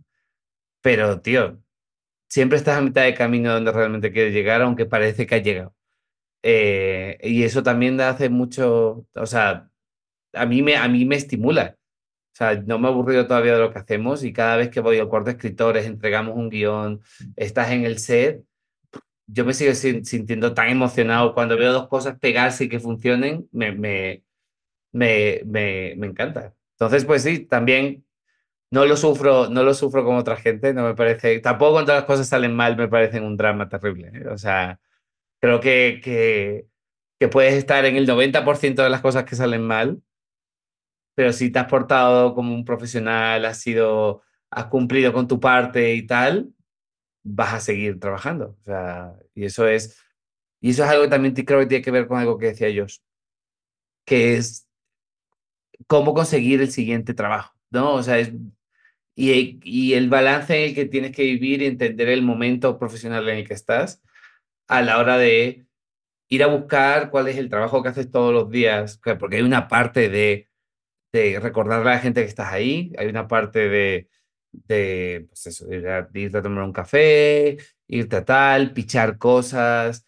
[0.82, 1.60] Pero, tío,
[2.30, 5.76] siempre estás a mitad de camino donde realmente quieres llegar, aunque parece que has llegado.
[6.44, 9.70] Eh, y eso también hace mucho, o sea,
[10.34, 11.78] a mí me, a mí me estimula.
[12.34, 14.82] O sea, no me he aburrido todavía de lo que hacemos y cada vez que
[14.82, 17.02] voy al cuarto de escritores, entregamos un guion,
[17.38, 18.44] estás en el set,
[19.28, 23.72] yo me sigo sintiendo tan emocionado cuando veo dos cosas pegarse y que funcionen, me,
[23.72, 24.24] me,
[24.92, 26.54] me, me, me encanta.
[26.74, 28.06] Entonces, pues sí, también
[28.72, 32.06] no lo sufro, no lo sufro como otra gente, no me parece, tampoco cuando las
[32.06, 34.12] cosas salen mal me parecen un drama terrible.
[34.14, 34.28] ¿eh?
[34.28, 34.80] O sea,
[35.40, 36.68] creo que, que,
[37.20, 40.02] que puedes estar en el 90% de las cosas que salen mal,
[41.16, 45.94] pero si te has portado como un profesional, has sido, has cumplido con tu parte
[45.96, 46.50] y tal,
[47.26, 48.56] vas a seguir trabajando.
[48.62, 50.00] O sea, y eso es,
[50.62, 52.70] y eso es algo que también creo que tiene que ver con algo que decía
[52.70, 52.86] yo,
[54.06, 54.70] que es
[55.88, 57.96] cómo conseguir el siguiente trabajo, ¿no?
[57.96, 58.32] O sea, es,
[59.16, 63.28] y, y el balance en el que tienes que vivir y entender el momento profesional
[63.30, 64.02] en el que estás
[64.68, 65.66] a la hora de
[66.30, 69.68] ir a buscar cuál es el trabajo que haces todos los días, porque hay una
[69.68, 70.50] parte de,
[71.14, 74.10] de recordarle a la gente que estás ahí, hay una parte de,
[74.68, 80.06] de, pues eso, de, irte a tomar un café, irte a tal, pichar cosas.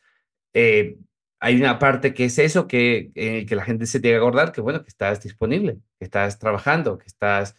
[0.53, 0.97] Eh,
[1.39, 3.12] hay una parte que es eso, que,
[3.47, 6.97] que la gente se tiene que acordar, que bueno, que estás disponible, que estás trabajando,
[6.97, 7.55] que estás,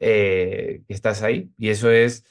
[0.00, 1.50] eh, que estás ahí.
[1.58, 2.24] Y eso es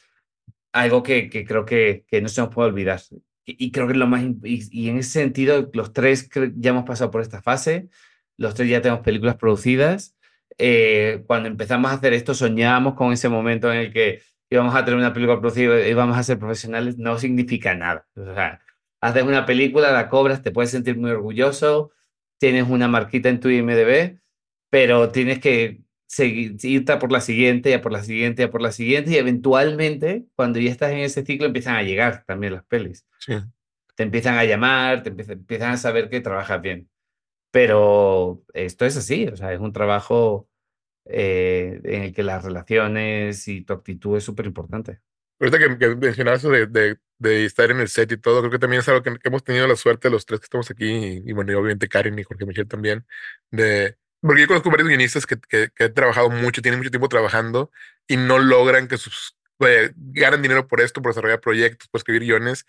[0.72, 3.02] algo que, que creo que, que, no se nos puede olvidar.
[3.46, 4.38] Y, creo que lo más, y,
[4.72, 7.90] y, en ese sentido, los tres ya hemos pasado por esta fase,
[8.36, 10.17] los tres ya tenemos películas producidas.
[10.58, 14.84] Eh, cuando empezamos a hacer esto, soñábamos con ese momento en el que íbamos a
[14.86, 18.08] tener una película producida y íbamos a ser profesionales, no significa nada.
[18.16, 18.62] O sea,
[19.02, 21.92] haces una película, la cobras, te puedes sentir muy orgulloso,
[22.40, 24.20] tienes una marquita en tu IMDB,
[24.70, 28.72] pero tienes que seguir, irte por la siguiente, ya por la siguiente, ya por la
[28.72, 33.06] siguiente, y eventualmente, cuando ya estás en ese ciclo, empiezan a llegar también las pelis.
[33.20, 33.34] Sí.
[33.96, 36.90] Te empiezan a llamar, te empiezan, empiezan a saber que trabajas bien.
[37.58, 40.48] Pero esto es así, o sea, es un trabajo
[41.06, 45.00] eh, en el que las relaciones y tu actitud es súper importante.
[45.40, 48.52] Ahorita que, que mencionabas eso de, de, de, estar en el set y todo, creo
[48.52, 50.86] que también es algo que, que, hemos tenido la suerte los tres que estamos aquí,
[50.86, 53.08] y, y bueno, y obviamente Karen y Jorge Michel también,
[53.50, 57.10] de, porque yo conozco varios guionistas que, que, que han trabajado mucho, tienen mucho tiempo
[57.10, 57.72] trabajando
[58.08, 62.22] y no logran que sus, eh, ganen dinero por esto, por desarrollar proyectos, por escribir
[62.22, 62.68] guiones,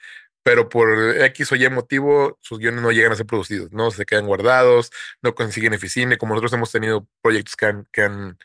[0.48, 0.88] pero por
[1.26, 3.90] X o Y motivo sus guiones no llegan a ser producidos, ¿no?
[3.90, 8.38] Se quedan guardados, no consiguen eficiencia, como nosotros hemos tenido proyectos que han, que han,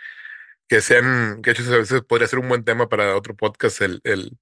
[0.68, 4.02] que sean, que hecho a veces podría ser un buen tema para otro podcast, el,
[4.04, 4.38] el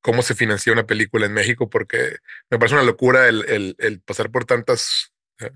[0.00, 2.16] cómo se financia una película en México, porque
[2.48, 5.50] me parece una locura el, el, pasar por tantas eh,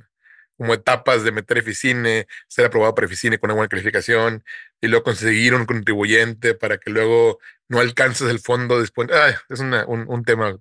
[0.58, 4.44] como etapas de meter Eficine, ser aprobado por Eficine con una buena calificación
[4.82, 9.08] y luego conseguir un contribuyente para que luego no alcances el fondo después.
[9.10, 10.58] Ay, es una, un, un, tema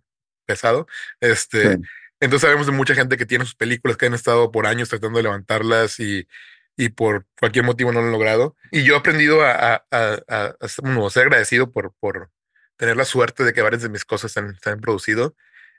[0.47, 0.87] pesado.
[1.19, 1.81] Este, sí.
[2.19, 5.17] Entonces sabemos de mucha gente que tiene sus películas que han estado por años tratando
[5.17, 6.27] de levantarlas y,
[6.75, 8.55] y por cualquier motivo no lo han logrado.
[8.71, 12.31] Y yo he aprendido a, a, a, a, a ser agradecido por, por
[12.77, 15.35] tener la suerte de que varias de mis cosas se han, se han producido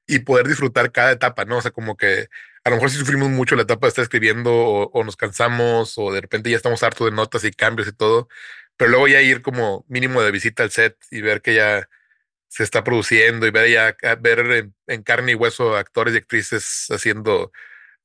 [0.07, 1.59] y poder disfrutar cada etapa, ¿no?
[1.59, 2.28] O sea, como que
[2.64, 5.98] a lo mejor si sufrimos mucho la etapa de estar escribiendo o, o, nos cansamos
[5.98, 8.28] o de repente ya estamos hartos de notas y cambios y todo,
[8.76, 11.88] pero luego ya ir como mínimo de visita al set y ver que ya
[12.48, 17.52] se está produciendo y ver ya ver en, carne y hueso actores y actrices haciendo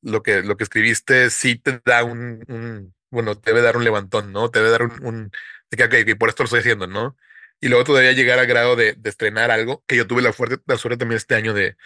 [0.02, 4.50] lo que, lo que escribiste, sí te da un, bueno, debe dar un levantón, ¿no?
[4.50, 5.32] Debe dar un, un
[5.70, 7.18] que, okay, que por esto lo estoy haciendo, ¿no?
[7.62, 10.58] Y luego todavía llegar al grado de, de estrenar algo, que yo tuve la, fuerte,
[10.68, 11.78] la suerte también este año de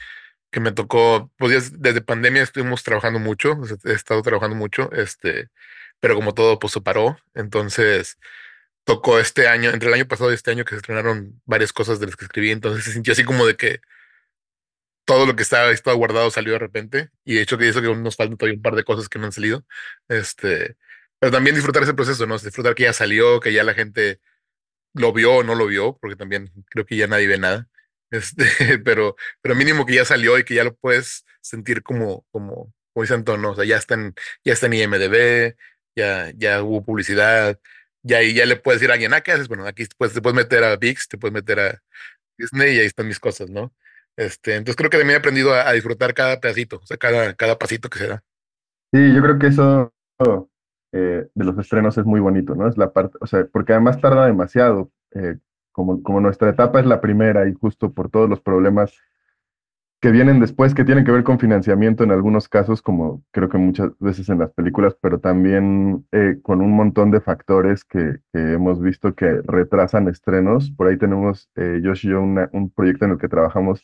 [0.52, 5.50] que me tocó, pues desde pandemia estuvimos trabajando mucho, he estado trabajando mucho, este,
[6.00, 7.18] pero como todo, pues se paró.
[7.36, 8.18] Entonces,
[8.88, 12.00] tocó este año, entre el año pasado y este año que se estrenaron varias cosas
[12.00, 13.82] de las que escribí, entonces se sintió así como de que
[15.06, 17.94] todo lo que estaba, estaba guardado salió de repente, y de hecho que eso que
[17.94, 19.66] nos faltan todavía un par de cosas que no han salido,
[20.08, 20.78] este,
[21.20, 22.38] pero también disfrutar ese proceso, ¿no?
[22.38, 24.22] Disfrutar que ya salió, que ya la gente
[24.94, 27.68] lo vio o no lo vio, porque también creo que ya nadie ve nada,
[28.12, 32.74] este, pero, pero mínimo que ya salió y que ya lo puedes sentir como, como,
[32.94, 35.58] como dice Antonio, o sea, ya está en, ya está en IMDB,
[35.96, 37.60] ya, ya hubo publicidad,
[38.08, 39.48] ya, ya le puedes decir a alguien, ah, ¿qué haces?
[39.48, 41.82] Bueno, aquí pues, te puedes meter a VIX, te puedes meter a
[42.38, 43.74] Disney y ahí están mis cosas, ¿no?
[44.16, 47.34] Este, entonces creo que también he aprendido a, a, disfrutar cada pedacito, o sea, cada,
[47.36, 48.24] cada pasito que se da.
[48.92, 49.94] Sí, yo creo que eso
[50.94, 52.68] eh, de los estrenos es muy bonito, ¿no?
[52.68, 54.92] Es la parte, o sea, porque además tarda demasiado.
[55.12, 55.38] Eh,
[55.72, 58.98] como, como nuestra etapa es la primera y justo por todos los problemas
[60.00, 63.58] que vienen después, que tienen que ver con financiamiento en algunos casos, como creo que
[63.58, 68.54] muchas veces en las películas, pero también eh, con un montón de factores que, que,
[68.54, 70.72] hemos visto que retrasan estrenos.
[70.72, 73.84] Por ahí tenemos, eh, Josh y yo, una, un proyecto en el que trabajamos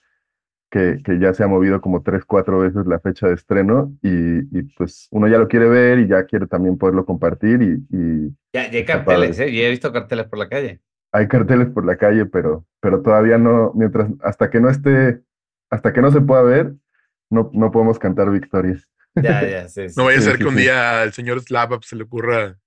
[0.69, 4.57] que, que, ya se ha movido como tres, cuatro veces la fecha de estreno y,
[4.57, 7.61] y, pues uno ya lo quiere ver y ya quiere también poderlo compartir.
[7.63, 9.51] Y, y ya, ya hay carteles, ¿eh?
[9.51, 10.79] Yo he visto carteles por la calle.
[11.11, 15.21] Hay carteles por la calle, pero, pero todavía no, mientras, hasta que no esté
[15.73, 16.73] hasta que no se pueda ver,
[17.31, 18.87] no, no podemos cantar victorias.
[19.15, 19.95] Ya, ya, sí, sí.
[19.97, 22.57] No vaya a ser Sí, que sí, un día al señor Slap se le ocurra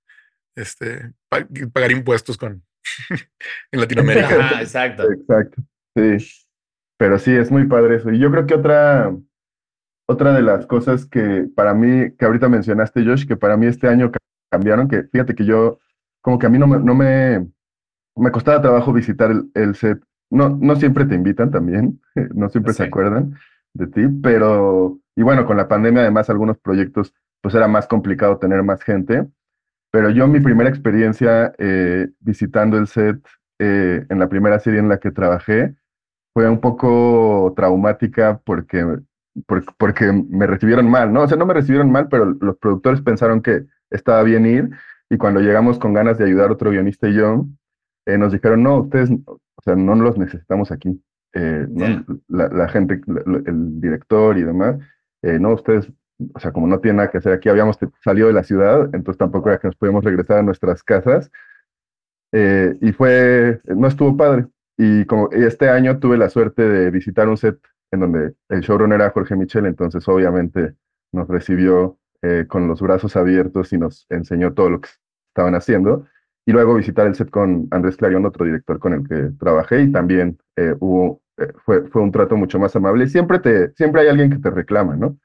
[0.56, 2.64] este, pa- pagar impuestos con,
[3.72, 4.26] en Latinoamérica.
[4.26, 5.10] Ajá, exacto.
[5.10, 5.62] Exacto.
[5.96, 6.44] Sí.
[6.98, 8.10] Pero sí, es muy padre eso.
[8.10, 9.14] Y yo creo que otra,
[10.08, 13.86] otra de las cosas que para mí, que ahorita mencionaste, Josh, que para mí este
[13.88, 14.18] año ca-
[14.50, 15.78] cambiaron, que fíjate que yo,
[16.22, 17.46] como que a mí no me, no me,
[18.16, 20.02] me costaba trabajo visitar el, el set.
[20.30, 22.00] No, no siempre te invitan también,
[22.34, 23.34] no siempre se acuerdan
[23.74, 28.38] de ti, pero, y bueno, con la pandemia además algunos proyectos, pues era más complicado
[28.38, 29.26] tener más gente.
[29.92, 33.18] Pero yo mi primera experiencia eh, visitando el set
[33.58, 35.74] eh, en la primera serie en la que trabajé
[36.34, 38.84] fue un poco traumática porque,
[39.46, 41.22] por- porque me recibieron mal, ¿no?
[41.22, 44.70] O sea, no me recibieron mal, pero los productores pensaron que estaba bien ir
[45.10, 47.46] y cuando llegamos con ganas de ayudar a otro guionista y yo,
[48.06, 51.02] eh, nos dijeron, no, ustedes, o sea, no los necesitamos aquí.
[51.34, 51.66] Eh.
[52.28, 54.76] La, la gente, la- el director y demás,
[55.22, 55.92] eh, no, ustedes,
[56.34, 59.18] o sea, como no tienen nada que hacer aquí, habíamos salido de la ciudad, entonces
[59.18, 61.30] tampoco era que nos podíamos regresar a nuestras casas.
[62.32, 64.46] Eh, y fue, no estuvo padre.
[64.78, 67.58] Y como este año tuve la suerte de visitar un set
[67.90, 70.74] en donde el showrunner era Jorge Michel, entonces obviamente
[71.12, 71.98] nos recibió
[72.48, 74.88] con los brazos abiertos y nos enseñó todo lo que
[75.28, 76.06] estaban haciendo.
[76.46, 79.92] Y luego visitar el set con Andrés Clarion, otro director con el que trabajé, y
[79.92, 83.08] también eh, hubo, eh, fue, fue un trato mucho más amable.
[83.08, 85.18] Siempre, te, siempre hay alguien que te reclama, ¿no?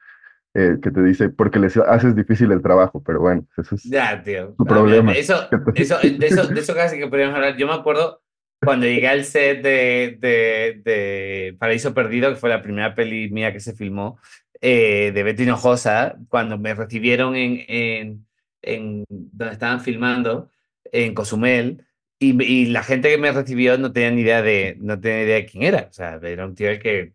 [0.53, 3.83] Eh, que te dice, porque les haces difícil el trabajo, pero bueno, eso es...
[3.83, 4.53] Ya, tío.
[4.57, 5.13] Tu A problema.
[5.13, 7.55] Eso, eso, de, eso, de eso casi que podríamos hablar.
[7.55, 8.21] Yo me acuerdo
[8.59, 13.53] cuando llegué al set de, de, de Paraíso Perdido, que fue la primera peli mía
[13.53, 14.19] que se filmó,
[14.59, 18.27] eh, de Betty Hinojosa, cuando me recibieron en, en,
[18.61, 20.49] en donde estaban filmando,
[20.91, 21.85] en Cozumel,
[22.19, 25.35] y, y la gente que me recibió no tenía ni idea de, no tenía idea
[25.37, 25.87] de quién era.
[25.89, 27.13] O sea, era un tío que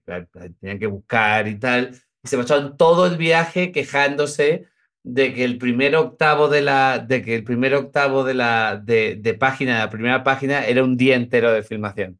[0.60, 1.92] tenían que buscar y tal.
[2.24, 4.66] Y se pasaron todo el viaje quejándose
[5.06, 9.14] de que el primer octavo de la de que el primer octavo de la de,
[9.14, 12.18] de página la primera página era un día entero de filmación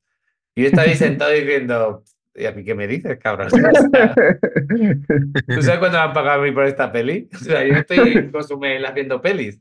[0.55, 2.05] y yo estaba ahí sentado diciendo
[2.37, 3.49] ¿y a mí qué me dices cabrón?
[5.49, 7.29] ¿tú sabes cuánto me han pagado a mí por esta peli?
[7.35, 9.61] o sea yo estoy en Cozumel haciendo pelis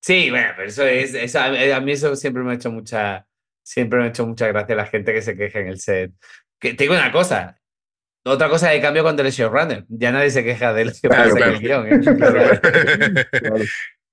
[0.00, 3.26] sí bueno pero eso es eso, a, mí- eso siempre me ha hecho mucha
[3.62, 6.12] siempre me ha hecho mucha gracia la gente que se queja en el set
[6.58, 7.60] que te digo una cosa
[8.24, 11.34] otra cosa de cambio cuando eres showrunner ya nadie se queja de lo que Claro,
[11.34, 12.00] pasa en el guion ¿eh?
[13.38, 13.64] Claro.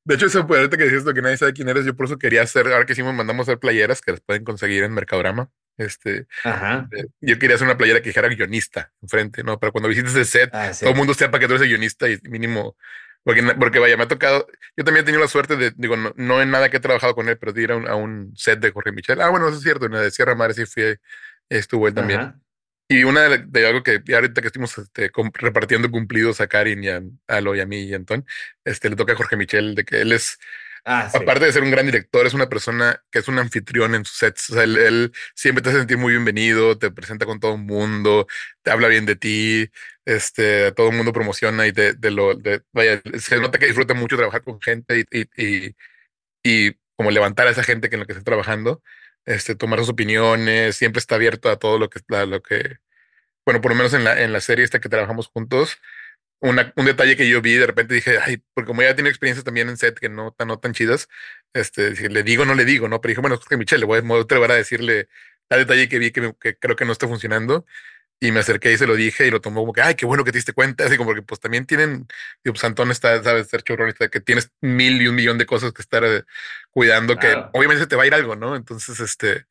[0.07, 2.19] De hecho, eso pues, ahorita que decías que nadie sabe quién eres, yo por eso
[2.19, 5.49] quería hacer, ahora que hicimos, mandamos a hacer playeras que las pueden conseguir en Mercadorama.
[5.77, 9.59] Este, ajá eh, yo quería hacer una playera que dijera guionista enfrente, ¿no?
[9.59, 10.81] Pero cuando visites el set, Ah, sí.
[10.85, 12.77] todo el mundo sepa que tú eres el guionista y mínimo,
[13.25, 16.13] porque, porque vaya, me ha tocado, yo también he tenido la suerte de, digo, no,
[16.15, 18.31] no en nada que he trabajado con él, pero de ir a un, a un
[18.37, 19.19] set de Jorge Michel.
[19.19, 20.95] Ah, bueno, eso es cierto, en la de Sierra Madre sí fui,
[21.49, 22.19] estuvo él también.
[22.21, 22.39] Ajá.
[22.87, 26.89] Y una de, de algo que ahorita que estuvimos este, repartiendo cumplidos a Karin y
[26.89, 28.25] a, a Lo y a mí y a Antón,
[28.63, 30.37] este, le toca a Jorge Michel, de que él es,
[30.87, 31.17] Ah, sí.
[31.17, 34.17] aparte de ser un gran director, es una persona que es un anfitrión en sus
[34.17, 34.51] sets.
[34.51, 37.61] O sea, él, él siempre te hace sentir muy bienvenido, te presenta con todo el
[37.61, 38.27] mundo,
[38.61, 39.71] te habla bien de ti,
[40.05, 43.93] este, todo el mundo promociona y te, te lo, de- vaya, se nota que disfruta
[43.93, 45.75] mucho trabajar con gente y, y, y,
[46.43, 48.81] y como levantar a esa gente que en lo que está trabajando,
[49.25, 52.77] este, tomar sus opiniones, siempre está abierto a todo lo que, a lo que,
[53.45, 55.77] bueno, por lo menos en la, en la serie esta que trabajamos juntos,
[56.39, 59.43] una- un detalle que yo vi, de repente dije, ay, porque como ya tiene experiencias
[59.45, 61.07] también en set que no tan, no tan chidas,
[61.53, 63.01] este, le digo no le digo, ¿no?
[63.01, 65.07] Pero dije, bueno, Jorge Michel, le voy a, atrever a decirle
[65.47, 67.65] tal detalle que vi que, que creo que no está funcionando.
[68.19, 70.23] Y me acerqué y se lo dije y lo tomó como que, ay, qué bueno
[70.23, 70.85] que te diste cuenta.
[70.85, 72.07] Así como que pues también tienen,
[72.43, 75.73] digo, pues Antón está, sabes, ser chorronista, que tienes mil y un millón de cosas
[75.73, 76.23] que estar eh,
[76.71, 77.19] cuidando, Claro.
[77.19, 78.55] que obviamente se te va a ir algo, ¿no?
[78.55, 79.45] Entonces, este,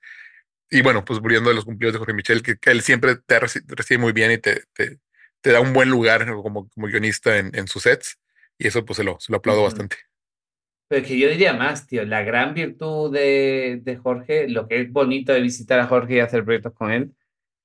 [0.70, 3.40] y bueno, pues volviendo de los cumplidos de Jorge Michel, que, que él siempre te
[3.40, 4.98] reci- recibe muy bien y te, te,
[5.40, 8.18] te da un buen lugar como, como guionista en, en sus sets.
[8.58, 9.64] Y eso pues se lo, se lo aplaudo Ujú.
[9.64, 9.96] bastante.
[10.88, 14.92] Pero que yo diría más, tío, la gran virtud de, de Jorge, lo que es
[14.92, 17.14] bonito de visitar a Jorge y hacer proyectos con él,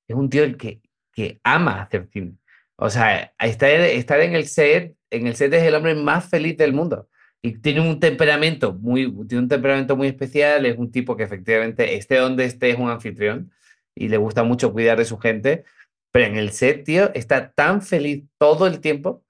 [0.08, 0.82] es un tío el que,
[1.14, 2.34] que ama hacer cine.
[2.76, 6.58] O sea, estar, estar en el set, en el set es el hombre más feliz
[6.58, 7.10] del mundo.
[7.42, 11.96] Y tiene un temperamento muy, tiene un temperamento muy especial, es un tipo que efectivamente
[11.96, 13.52] esté donde esté es un anfitrión
[13.96, 15.64] y le gusta mucho cuidar de su gente,
[16.12, 19.24] pero en el set, tío, está tan feliz todo el tiempo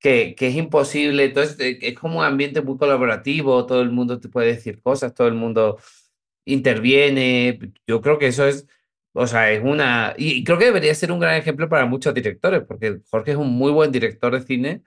[0.00, 1.24] que, que es imposible.
[1.24, 5.14] Entonces, eh, es como un ambiente muy colaborativo, todo el mundo te puede decir cosas,
[5.14, 5.78] todo el mundo
[6.44, 7.58] interviene.
[7.86, 8.66] Yo creo que eso es,
[9.14, 10.14] o sea, es una...
[10.16, 13.52] Y creo que debería ser un gran ejemplo para muchos directores, porque Jorge es un
[13.52, 14.82] muy buen director de cine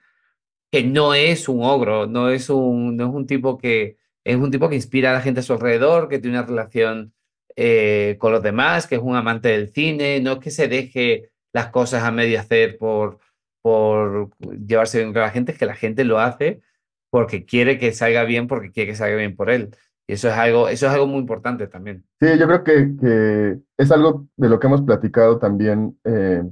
[0.72, 4.52] que no es un ogro, no es un, no es un tipo que es un
[4.52, 7.14] tipo que inspira a la gente a su alrededor, que tiene una relación
[7.56, 11.32] eh, con los demás, que es un amante del cine, no es que se deje
[11.54, 13.20] las cosas a medio hacer por,
[13.62, 14.32] por
[14.68, 16.62] llevarse bien con la gente, es que la gente lo hace
[17.10, 19.70] porque quiere que salga bien, porque quiere que salga bien por él.
[20.08, 22.06] Y eso es algo, eso es algo muy importante también.
[22.20, 26.44] Sí, yo creo que, que es algo de lo que hemos platicado también, eh,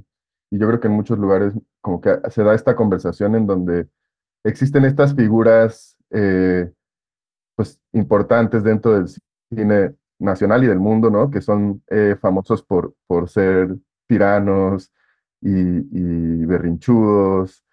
[0.50, 3.88] y yo creo que en muchos lugares como que se da esta conversación en donde
[4.44, 6.70] existen estas figuras eh,
[7.56, 9.06] pues importantes dentro del
[9.50, 11.30] cine nacional y del mundo, ¿no?
[11.30, 14.92] Que son eh, famosos por, por ser tiranos
[15.40, 17.64] y, y berrinchudos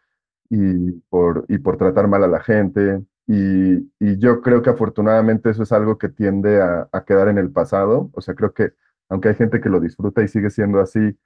[0.50, 3.02] y por, y por tratar mal a la gente.
[3.28, 8.10] Y, yo creo que afortunadamente eso es algo que tiende a, quedar en el pasado.
[8.14, 8.74] O sea, creo que
[9.10, 11.18] aunque hay gente que lo disfruta y sigue siendo así,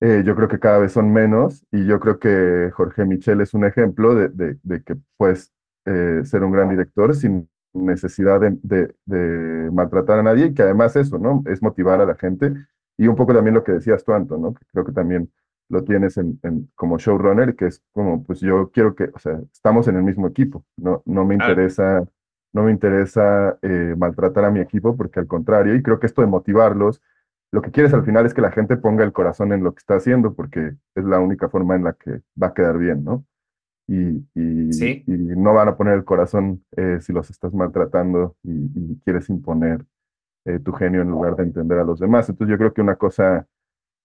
[0.00, 1.64] eh, yo creo que cada vez son menos.
[1.72, 5.52] Y yo creo que Jorge Michel es un ejemplo de, que puedes
[5.86, 10.96] eh, ser un gran director sin necesidad de, de, maltratar a nadie y que además
[10.96, 11.42] eso, ¿no?
[11.46, 12.54] Es motivar a la gente.
[12.98, 14.54] Y un poco también lo que decías tú, Anton, ¿no?
[14.54, 15.30] Que creo que también
[15.68, 19.40] lo tienes en, en, como showrunner, que es como, pues yo quiero que, o sea,
[19.52, 22.06] estamos en el mismo equipo, no, no me interesa,
[22.52, 26.22] no me interesa eh, maltratar a mi equipo, porque al contrario, y creo que esto
[26.22, 27.02] de motivarlos,
[27.52, 29.78] lo que quieres al final es que la gente ponga el corazón en lo que
[29.78, 33.24] está haciendo, porque es la única forma en la que va a quedar bien, ¿no?
[33.88, 35.04] Y, y, ¿Sí?
[35.06, 39.28] y no van a poner el corazón eh, si los estás maltratando y, y quieres
[39.28, 39.84] imponer
[40.44, 42.28] eh, tu genio en lugar de entender a los demás.
[42.28, 43.46] Entonces yo creo que una cosa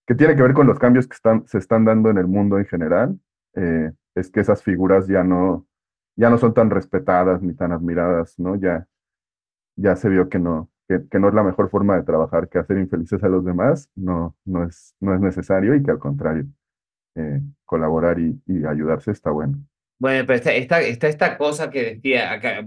[0.06, 2.58] que tiene que ver con los cambios que están, se están dando en el mundo
[2.58, 3.20] en general,
[3.56, 5.68] eh, es que esas figuras ya no,
[6.16, 8.56] ya no son tan respetadas ni tan admiradas, ¿no?
[8.56, 8.88] Ya,
[9.76, 12.60] ya se vio que no, que, que, no es la mejor forma de trabajar, que
[12.60, 16.46] hacer infelices a los demás no, no, es, no es necesario y que al contrario,
[17.16, 19.58] eh, colaborar y, y, ayudarse está bueno.
[20.00, 22.66] Bueno, pero está, está, está esta cosa que decía, acá,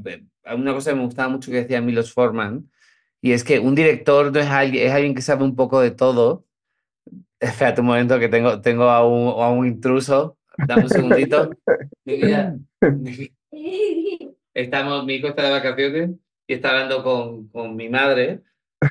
[0.55, 2.70] una cosa que me gustaba mucho que decía Milos Forman,
[3.20, 5.90] y es que un director no es alguien, es alguien que sabe un poco de
[5.90, 6.44] todo,
[7.40, 10.38] Espérate un momento que tengo, tengo a, un, a un intruso.
[10.66, 11.51] Dame un segundito.
[14.55, 16.11] Estamos, mi hijo está de vacaciones
[16.47, 18.42] y está hablando con, con mi madre,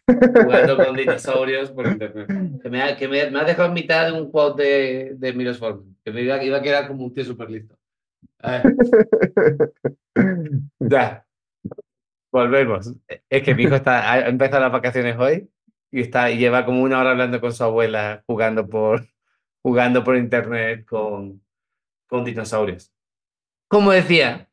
[0.08, 2.27] jugando con dinosaurios por internet.
[2.62, 5.53] Que me ha, que me, me ha dejado en mitad de un quote de, de
[5.53, 7.77] Forman, que me iba, iba a quedar como un tío súper listo.
[10.79, 11.25] Ya.
[12.32, 12.93] Volvemos.
[13.29, 15.49] Es que mi hijo está, ha empezado las vacaciones hoy
[15.93, 19.08] y está y lleva como una hora hablando con su abuela jugando por
[19.62, 21.41] jugando por internet con,
[22.08, 22.91] con dinosaurios.
[23.69, 24.49] Como decía,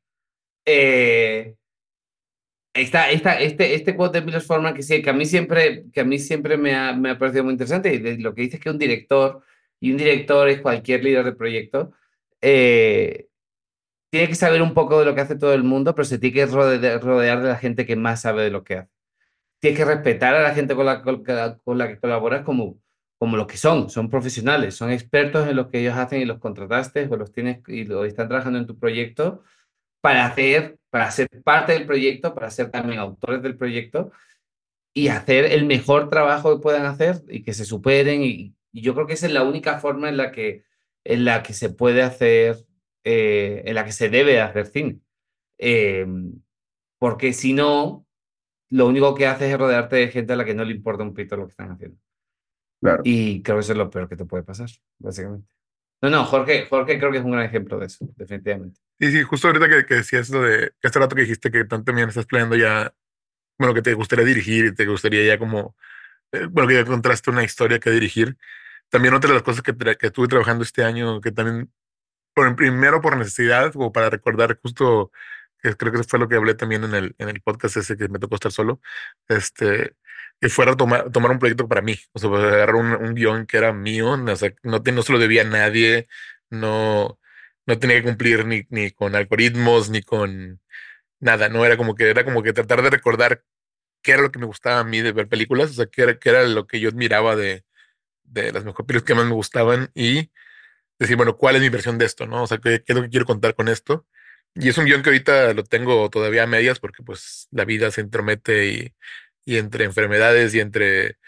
[0.66, 1.56] eh,
[2.74, 6.02] esta, esta, este, este quote de Milos Forman que, sí, que a mí siempre, que
[6.02, 8.62] a mí siempre me, ha, me ha parecido muy interesante, y lo que dice es
[8.62, 9.42] que un director,
[9.80, 11.92] y un director es cualquier líder de proyecto,
[12.40, 13.26] eh,
[14.10, 16.34] tiene que saber un poco de lo que hace todo el mundo, pero se tiene
[16.34, 18.99] que rodear, rodear de la gente que más sabe de lo que hace
[19.60, 22.80] tienes que respetar a la gente con la, con la que colaboras como,
[23.18, 26.38] como lo que son, son profesionales, son expertos en lo que ellos hacen y los
[26.38, 29.42] contrataste o los tienes y lo están trabajando en tu proyecto
[30.00, 34.10] para hacer, para ser parte del proyecto, para ser también autores del proyecto
[34.94, 39.08] y hacer el mejor trabajo que puedan hacer y que se superen y, yo creo
[39.08, 40.62] que esa es la única forma en la que,
[41.04, 42.56] en la que se puede hacer,
[43.02, 45.00] eh, en la que se debe hacer cine.
[45.58, 46.06] Eh,
[47.00, 48.06] porque si no,
[48.70, 51.12] lo único que haces es rodearte de gente a la que no le importa un
[51.12, 51.98] pito lo que están haciendo.
[52.80, 53.02] Claro.
[53.04, 55.52] Y creo que eso es lo peor que te puede pasar, básicamente.
[56.02, 58.80] No, no, Jorge, Jorge creo que es un gran ejemplo de eso, definitivamente.
[58.98, 61.84] Sí, sí, justo ahorita que, que decías lo de este rato que dijiste que tanto
[61.84, 62.94] también estás planeando ya,
[63.58, 65.76] bueno, que te gustaría dirigir y te gustaría ya como,
[66.32, 68.38] eh, bueno, que ya encontraste una historia que dirigir.
[68.88, 71.70] También otra de las cosas que, que estuve trabajando este año, que también,
[72.34, 75.12] por, primero por necesidad, o para recordar justo
[75.62, 78.18] creo que fue lo que hablé también en el, en el podcast ese que me
[78.18, 78.80] tocó estar solo,
[79.28, 79.94] este,
[80.40, 83.46] que fuera a tomar, tomar un proyecto para mí, o sea, agarrar un, un guion
[83.46, 86.08] que era mío, o sea, no, no se lo debía a nadie,
[86.50, 87.18] no,
[87.66, 90.60] no tenía que cumplir ni, ni con algoritmos, ni con
[91.20, 93.44] nada, no era como que, era como que tratar de recordar
[94.02, 96.18] qué era lo que me gustaba a mí de ver películas, o sea, qué era,
[96.18, 97.64] qué era lo que yo admiraba de,
[98.24, 100.30] de las mejores películas que más me gustaban y
[100.98, 102.26] decir, bueno, ¿cuál es mi versión de esto?
[102.26, 102.44] ¿No?
[102.44, 104.06] O sea, ¿qué, qué es lo que quiero contar con esto?
[104.54, 107.90] Y es un guion que ahorita lo tengo todavía a medias porque pues la vida
[107.90, 108.94] se entromete y,
[109.44, 111.18] y entre enfermedades y entre,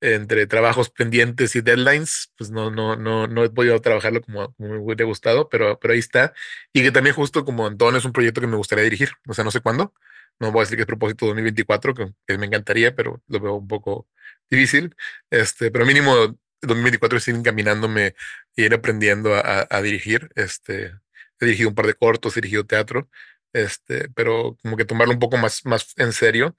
[0.00, 4.78] entre trabajos pendientes y deadlines, pues no, no, no, no he podido trabajarlo como, me
[4.78, 6.34] hubiera gustado, pero, pero ahí está.
[6.72, 9.44] Y que también justo como Antón es un proyecto que me gustaría dirigir, o sea,
[9.44, 9.94] no sé cuándo.
[10.40, 13.54] No voy a decir que es propósito 2024, que, que me encantaría, pero lo veo
[13.54, 14.08] un poco
[14.50, 14.94] difícil.
[15.30, 18.14] Este, pero mínimo 2024 es ir encaminándome
[18.56, 20.30] y ir aprendiendo a, a dirigir.
[20.36, 20.92] Este,
[21.40, 23.08] he dirigido un par de cortos, he dirigido teatro,
[23.52, 26.56] este, pero como que tomarlo un poco más, más en serio.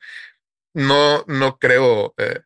[0.73, 2.41] No, no creo eh,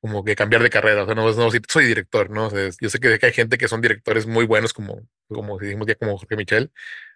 [0.00, 2.46] como que cambiar de carrera, o sea, no, no soy director, ¿no?
[2.48, 5.86] O sea, yo sé que hay gente que son directores muy buenos, como, como dijimos
[5.86, 6.72] ya, como Jorge Michel,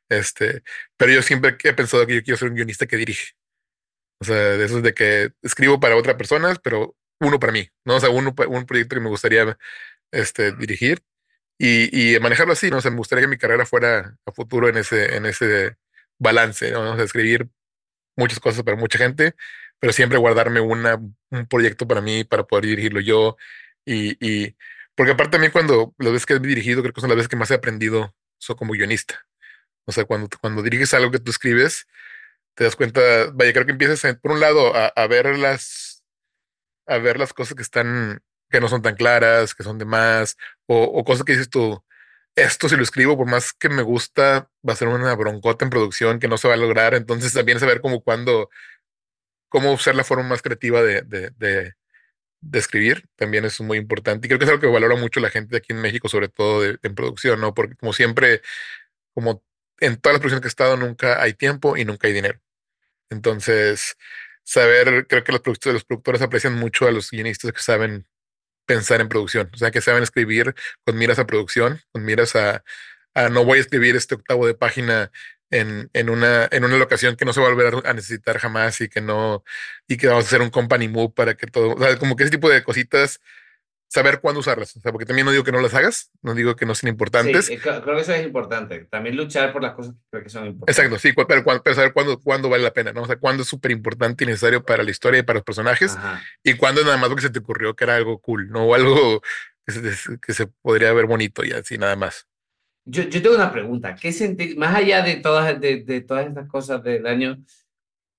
[0.09, 0.63] este,
[0.97, 3.33] pero yo siempre he pensado que yo quiero ser un guionista que dirige.
[4.21, 7.69] O sea, de eso es de que escribo para otras personas, pero uno para mí,
[7.85, 7.97] ¿no?
[7.97, 9.59] O sea, uno, un proyecto que me gustaría
[10.13, 11.03] este, dirigir
[11.59, 12.79] y, y manejarlo así, ¿no?
[12.79, 15.77] O sea, me gustaría que mi carrera fuera a futuro en ese, en ese
[16.19, 16.93] balance, ¿no?
[16.93, 17.49] O sea, escribir
[18.17, 19.35] muchas cosas para mucha gente,
[19.79, 20.97] pero siempre guardarme una,
[21.31, 23.37] un proyecto para mí, para poder dirigirlo yo.
[23.85, 24.57] Y, y
[24.95, 27.37] porque aparte también cuando las veces que he dirigido, creo que son las veces que
[27.37, 29.27] más he aprendido soy como guionista.
[29.87, 31.87] O sea, cuando, cuando diriges algo que tú escribes,
[32.55, 33.01] te das cuenta,
[33.33, 36.05] vaya, creo que empiezas por un lado a, a, ver las,
[36.87, 38.23] a ver las cosas que están,
[38.55, 40.37] que no son tan claras, que son de más,
[40.67, 41.83] o, o cosas que dices tú,
[42.37, 45.71] esto si lo escribo, por más que me gusta, va a ser una broncota en
[45.71, 46.95] producción que no se va a lograr.
[46.95, 48.51] Entonces también saber cómo cuándo,
[49.49, 51.75] cómo usar la forma más creativa de, de, de,
[52.41, 54.27] de, escribir también es muy importante.
[54.27, 56.65] Y creo que es algo que valora mucho la gente aquí en México, sobre todo
[56.65, 57.55] en producción, ¿no?
[57.55, 58.43] Porque como siempre,
[59.15, 59.45] como
[59.81, 62.41] en todas las producciones que he estado, nunca hay tiempo y nunca hay dinero.
[63.11, 63.97] Entonces,
[64.45, 68.07] saber, creo que los productores, los productores aprecian mucho a los guionistas que saben
[68.67, 70.55] pensar en producción, o sea, que saben escribir
[70.85, 72.65] con miras a producción, con miras a,
[73.31, 75.11] no voy a escribir este octavo de página
[75.51, 78.81] en, en, una, en una locación que no se va a volver a necesitar jamás
[78.81, 79.45] y que no,
[79.87, 82.25] y que vamos a hacer un company move para que todo, o sea, como que
[82.25, 83.21] ese tipo de cositas
[83.95, 84.77] saber cuándo usarlas.
[84.77, 86.91] O sea, porque también no digo que no las hagas, no digo que no sean
[86.91, 87.47] importantes.
[87.47, 88.89] Sí, creo que eso es importante.
[88.91, 90.77] También luchar por las cosas que creo que son importantes.
[90.77, 93.03] Exacto, sí, pero, pero saber cuándo, cuándo vale la pena, ¿no?
[93.03, 95.95] O sea, cuándo es súper importante y necesario para la historia y para los personajes.
[95.95, 96.21] Ajá.
[96.43, 98.65] Y cuándo nada más lo que se te ocurrió que era algo cool, ¿no?
[98.65, 99.23] O algo
[99.65, 102.27] que se, que se podría ver bonito y así, nada más.
[102.85, 103.95] Yo, yo tengo una pregunta.
[103.95, 107.39] ¿Qué sentís, más allá de todas, de, de todas estas cosas del año,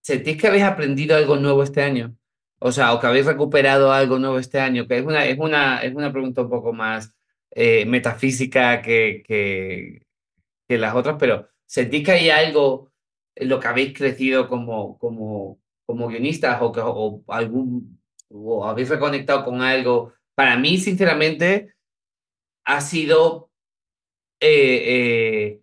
[0.02, 2.16] ¿sentís que habéis aprendido algo nuevo este año?
[2.60, 5.84] O sea, o que habéis recuperado algo nuevo este año, que es una, es una,
[5.84, 7.14] es una pregunta un poco más
[7.52, 10.06] eh, metafísica que, que,
[10.68, 12.92] que, las otras, pero ¿sentís que hay algo
[13.36, 18.90] en lo que habéis crecido como, como, como guionistas o, que, o, algún, o habéis
[18.90, 20.14] reconectado con algo?
[20.36, 21.76] Para mí, sinceramente,
[22.66, 23.52] ha sido
[24.40, 25.62] eh, eh,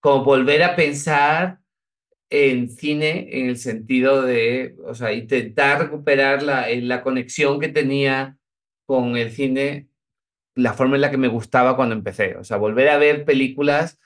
[0.00, 1.61] como volver a pensar
[2.32, 7.68] en cine en el sentido de, o sea, intentar recuperar la, eh, la conexión que
[7.68, 8.38] tenía
[8.86, 9.88] con el cine,
[10.54, 12.36] la forma en la que me gustaba cuando empecé.
[12.36, 14.00] O sea, volver a ver películas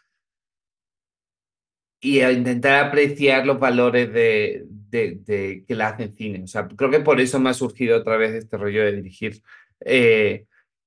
[2.00, 6.42] y a intentar apreciar los valores de, de, de, que la hacen cine.
[6.42, 9.40] O sea, creo que por eso me ha surgido otra vez este rollo de dirigir.
[9.80, 10.46] Eh,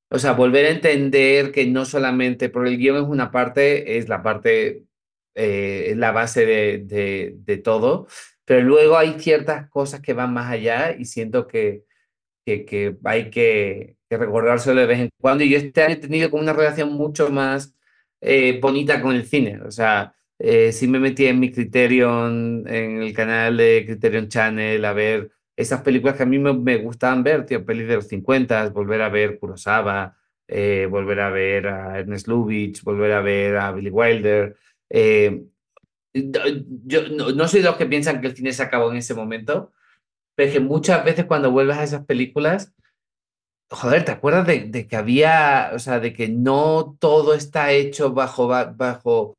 [0.09, 4.09] o sea, volver a entender que no solamente, por el guion es una parte, es
[4.09, 4.83] la parte
[5.41, 8.07] eh, la base de, todo,
[8.45, 11.85] pero luego hay ciertas cosas que van más allá y siento que,
[12.45, 15.43] que, hay que, que, recordárselo de vez en cuando.
[15.43, 17.75] Y yo este año he tenido como una relación mucho más
[18.21, 23.13] eh, bonita con el cine, o sea, eh, me metí en mi Criterion, en el
[23.13, 27.45] canal de Criterion Channel, a ver esas películas que a mí me, me gustaban ver,
[27.45, 30.17] tío, pelis de los 50, volver a ver Kurosawa,
[30.47, 34.55] eh, volver a ver a Ernest Lubitsch, volver a ver a Billy Wilder.
[34.89, 35.43] Eh,
[36.13, 39.13] yo no, no, soy de los que piensan que el cine se acabó en ese
[39.13, 39.71] momento,
[40.35, 42.73] pero es que muchas veces cuando vuelves a esas películas,
[43.69, 48.47] joder, ¿te acuerdas de, que había, o sea, de que no todo está hecho bajo,
[48.47, 49.37] bajo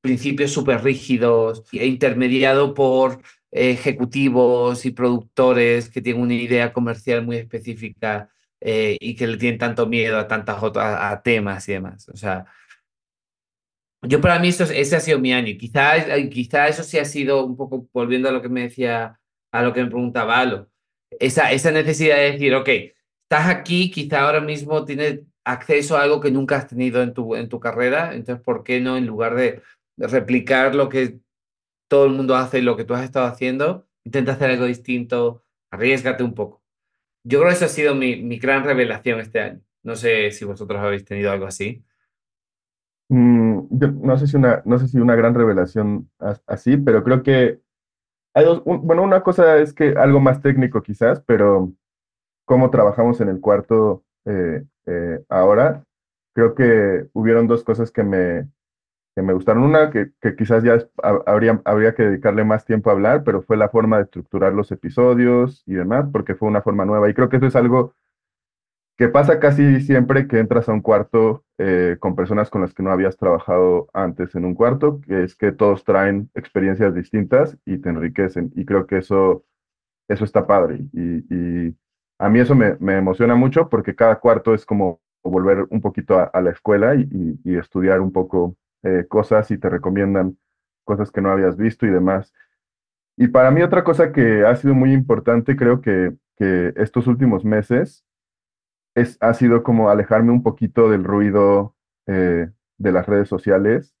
[0.00, 7.36] principios súper rígidos e intermediado por ejecutivos y productores que tienen una idea comercial muy
[7.36, 11.72] específica eh, y que le tienen tanto miedo a tantas otras a, a temas y
[11.72, 12.08] demás.
[12.08, 12.46] O sea,
[14.02, 15.56] yo para mí eso, ese ha sido mi año.
[15.58, 15.94] Quizá,
[16.28, 19.20] quizá eso sí ha sido un poco, volviendo a lo que me decía,
[19.52, 20.68] a lo que me preguntaba Alo,
[21.20, 26.20] esa, esa necesidad de decir, ok, estás aquí, quizá ahora mismo tienes acceso a algo
[26.20, 29.34] que nunca has tenido en tu, en tu carrera, entonces, ¿por qué no, en lugar
[29.34, 29.62] de
[29.96, 31.18] replicar lo que
[31.88, 35.44] todo el mundo hace y lo que tú has estado haciendo, intenta hacer algo distinto,
[35.70, 36.62] arriesgate un poco?
[37.24, 39.60] Yo creo que eso ha sido mi, mi gran revelación este año.
[39.84, 41.84] No sé si vosotros habéis tenido algo así.
[43.12, 46.10] Mm, yo no sé si una, no sé si una gran revelación
[46.46, 47.60] así, pero creo que
[48.34, 51.72] hay dos, bueno, una cosa es que algo más técnico quizás, pero
[52.46, 55.84] cómo trabajamos en el cuarto eh, eh, ahora,
[56.34, 58.48] creo que hubieron dos cosas que me,
[59.16, 59.64] que me gustaron.
[59.64, 60.78] Una, que, que quizás ya
[61.26, 64.72] habría, habría que dedicarle más tiempo a hablar, pero fue la forma de estructurar los
[64.72, 67.10] episodios y demás, porque fue una forma nueva.
[67.10, 67.94] Y creo que eso es algo
[69.02, 72.84] que pasa casi siempre que entras a un cuarto eh, con personas con las que
[72.84, 77.78] no habías trabajado antes en un cuarto, que es que todos traen experiencias distintas y
[77.78, 78.52] te enriquecen.
[78.54, 79.44] Y creo que eso,
[80.06, 80.86] eso está padre.
[80.92, 81.76] Y, y
[82.20, 86.20] a mí eso me, me, emociona mucho porque cada cuarto es como volver un poquito
[86.20, 87.08] a, a la escuela y,
[87.42, 90.38] y, estudiar un poco eh, cosas y te recomiendan
[90.84, 92.32] cosas que no habías visto y demás.
[93.16, 97.44] y para mí otra cosa que ha sido muy importante, creo que, que estos últimos
[97.44, 98.04] meses,
[98.94, 101.76] es, ha sido como alejarme un poquito del ruido
[102.06, 103.94] eh, de las redes sociales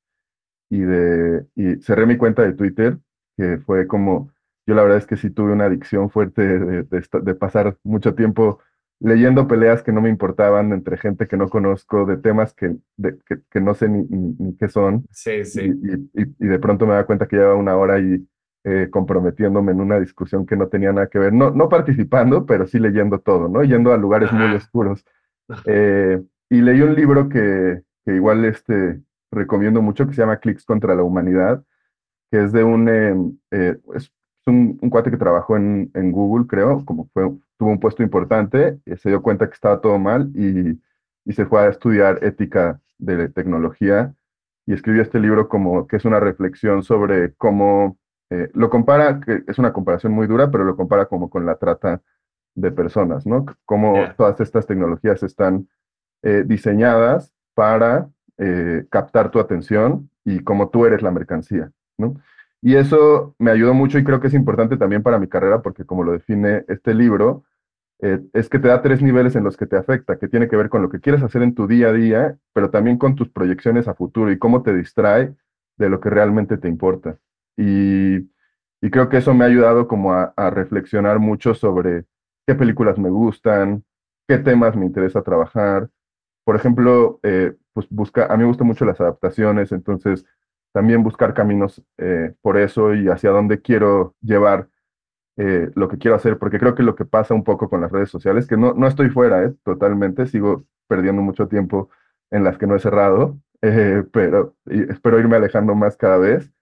[0.70, 2.98] y, de, y cerré mi cuenta de Twitter,
[3.36, 4.30] que fue como,
[4.66, 8.14] yo la verdad es que sí tuve una adicción fuerte de, de, de pasar mucho
[8.14, 8.60] tiempo
[9.00, 13.18] leyendo peleas que no me importaban entre gente que no conozco, de temas que, de,
[13.26, 15.04] que, que, no sé ni, ni, ni, qué son.
[15.10, 15.72] Sí, sí.
[15.82, 18.24] Y, y, y, de pronto me da cuenta que lleva una hora y
[18.64, 21.32] eh, comprometiéndome en una discusión que no tenía nada que ver.
[21.32, 23.64] No, no participando, pero sí leyendo todo, ¿no?
[23.64, 24.46] Yendo a lugares Ajá.
[24.46, 25.04] muy oscuros.
[25.66, 29.00] Eh, y leí un libro que, que, igual este,
[29.30, 31.64] recomiendo mucho, que se llama Clics contra la Humanidad,
[32.30, 32.88] que es de un,
[33.50, 34.12] eh, es
[34.46, 38.78] un, un, cuate que trabajó en, en Google, creo, como fue tuvo un puesto importante,
[38.86, 40.80] y se dio cuenta que estaba todo mal y,
[41.24, 44.14] y, se fue a estudiar ética de tecnología
[44.66, 47.98] y escribió este libro como que es una reflexión sobre cómo
[48.32, 51.56] eh, lo compara, que es una comparación muy dura, pero lo compara como con la
[51.56, 52.00] trata
[52.54, 53.44] de personas, ¿no?
[53.66, 54.14] Cómo yeah.
[54.16, 55.68] todas estas tecnologías están
[56.22, 58.08] eh, diseñadas para
[58.38, 62.16] eh, captar tu atención y cómo tú eres la mercancía, ¿no?
[62.62, 65.84] Y eso me ayudó mucho y creo que es importante también para mi carrera porque
[65.84, 67.44] como lo define este libro,
[68.00, 70.56] eh, es que te da tres niveles en los que te afecta, que tiene que
[70.56, 73.28] ver con lo que quieres hacer en tu día a día, pero también con tus
[73.28, 75.34] proyecciones a futuro y cómo te distrae
[75.76, 77.18] de lo que realmente te importa.
[77.56, 78.16] Y,
[78.80, 82.04] y creo que eso me ha ayudado como a, reflexionar mucho sobre
[82.46, 83.84] qué películas me gustan,
[84.28, 85.88] qué temas me interesa trabajar.
[86.44, 90.24] Por ejemplo, eh, pues busca, a mí me gustan mucho las adaptaciones, entonces
[90.72, 94.68] también buscar caminos eh, por eso y hacia dónde quiero llevar
[95.38, 97.90] eh, lo que quiero hacer, porque creo que lo que pasa un poco con las
[97.90, 101.88] redes sociales, que no, no estoy fuera, eh, totalmente, sigo perdiendo mucho tiempo
[102.30, 106.52] en las que no he cerrado, eh, pero espero irme alejando más cada vez,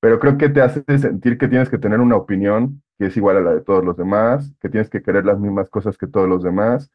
[0.00, 3.36] pero creo que te hace sentir que tienes que tener una opinión que es igual
[3.36, 6.28] a la de todos los demás, que tienes que querer las mismas cosas que todos
[6.28, 6.90] los demás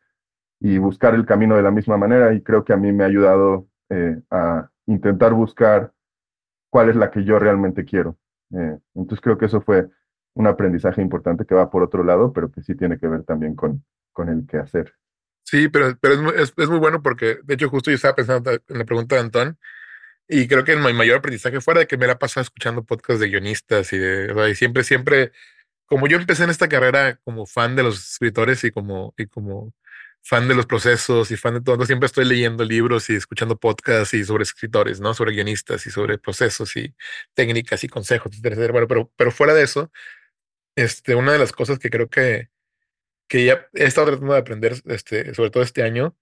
[0.60, 3.08] y buscar el camino de la misma manera, y creo que a mí me ha
[3.08, 5.91] ayudado eh, a intentar buscar
[6.70, 8.18] cuál es la que yo realmente quiero.
[8.54, 9.89] Eh, entonces creo que eso fue
[10.36, 13.56] un aprendizaje importante que va por otro lado, pero que sí tiene que ver también
[13.56, 14.93] con, con el qué hacer.
[15.43, 18.51] Sí, pero, pero es, es, es, muy bueno porque, de hecho, justo yo estaba pensando
[18.51, 19.58] en la pregunta de Antón,
[20.28, 23.30] y creo que mi mayor aprendizaje fuera de que me la pasado escuchando podcasts de
[23.30, 25.32] guionistas y de, o siempre, siempre,
[25.86, 29.74] como yo empecé en esta carrera como fan de los escritores y como, y como
[30.24, 34.13] fan de los procesos y fan de todo, siempre estoy leyendo libros y escuchando podcasts
[34.13, 35.13] y sobre escritores, ¿no?
[35.13, 36.95] Sobre guionistas y sobre procesos y
[37.34, 38.71] técnicas y consejos, etcétera.
[38.71, 39.91] Bueno, pero, pero fuera de eso,
[40.76, 42.49] este, una de las cosas que creo que,
[43.28, 46.17] que ya he estado tratando de aprender, este, sobre todo este año,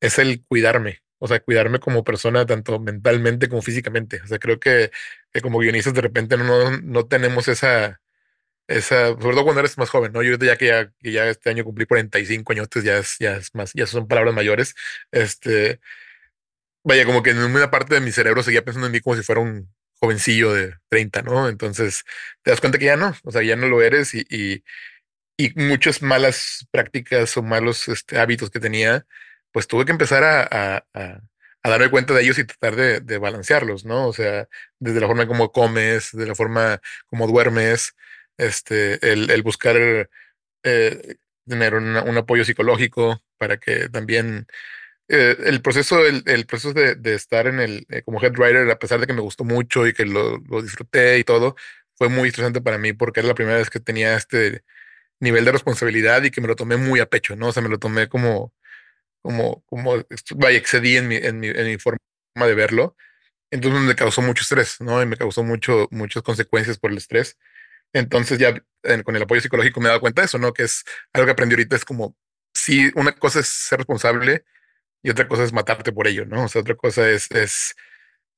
[0.00, 1.01] es el cuidarme.
[1.24, 4.20] O sea, cuidarme como persona, tanto mentalmente como físicamente.
[4.22, 4.90] O sea, creo que,
[5.32, 8.00] que como guionistas de repente no, no tenemos esa,
[8.68, 10.22] esa, sobre todo cuando eres más joven, ¿no?
[10.22, 13.54] Yo ya que ya, que ya este año cumplí 45 años, ya es, ya es
[13.54, 14.74] más, ya son palabras mayores.
[15.12, 15.80] Este,
[16.84, 19.22] vaya, como que en una parte de mi cerebro seguía pensando en mí como si
[19.22, 21.48] fuera un jovencillo de 30, ¿no?
[21.48, 22.04] Entonces
[22.42, 24.64] te das cuenta que ya no, o sea, ya no lo eres y, y,
[25.36, 29.06] y muchas malas prácticas o malos este, hábitos que tenía,
[29.52, 30.84] pues tuve que empezar a, a,
[31.62, 34.08] a, darme cuenta de ellos y tratar de, de, balancearlos, ¿no?
[34.08, 34.48] O sea,
[34.78, 37.94] desde la forma como comes, de la forma como duermes,
[38.38, 40.08] este, el, el buscar
[40.64, 44.46] eh, tener un, un apoyo psicológico para que también
[45.08, 48.70] eh, el proceso, el, el proceso de, de, estar en el, eh, como head writer,
[48.70, 51.56] a pesar de que me gustó mucho y que lo, lo, disfruté y todo,
[51.96, 54.64] fue muy estresante para mí porque era la primera vez que tenía este
[55.20, 57.48] nivel de responsabilidad y que me lo tomé muy a pecho, ¿no?
[57.48, 58.54] O sea, me lo tomé como,
[59.22, 60.04] como, como,
[60.36, 61.98] vaya, excedí en mi, en mi, en mi forma
[62.36, 62.96] de verlo.
[63.50, 65.02] Entonces me causó mucho estrés, ¿no?
[65.02, 67.38] Y me causó mucho, muchas consecuencias por el estrés.
[67.92, 68.54] Entonces ya
[68.84, 70.52] en, con el apoyo psicológico me he dado cuenta de eso, ¿no?
[70.52, 72.16] Que es algo que aprendí ahorita, es como,
[72.54, 74.44] si una cosa es ser responsable,
[75.02, 76.44] y otra cosa es matarte por ello, ¿no?
[76.44, 77.74] O sea, otra cosa es, es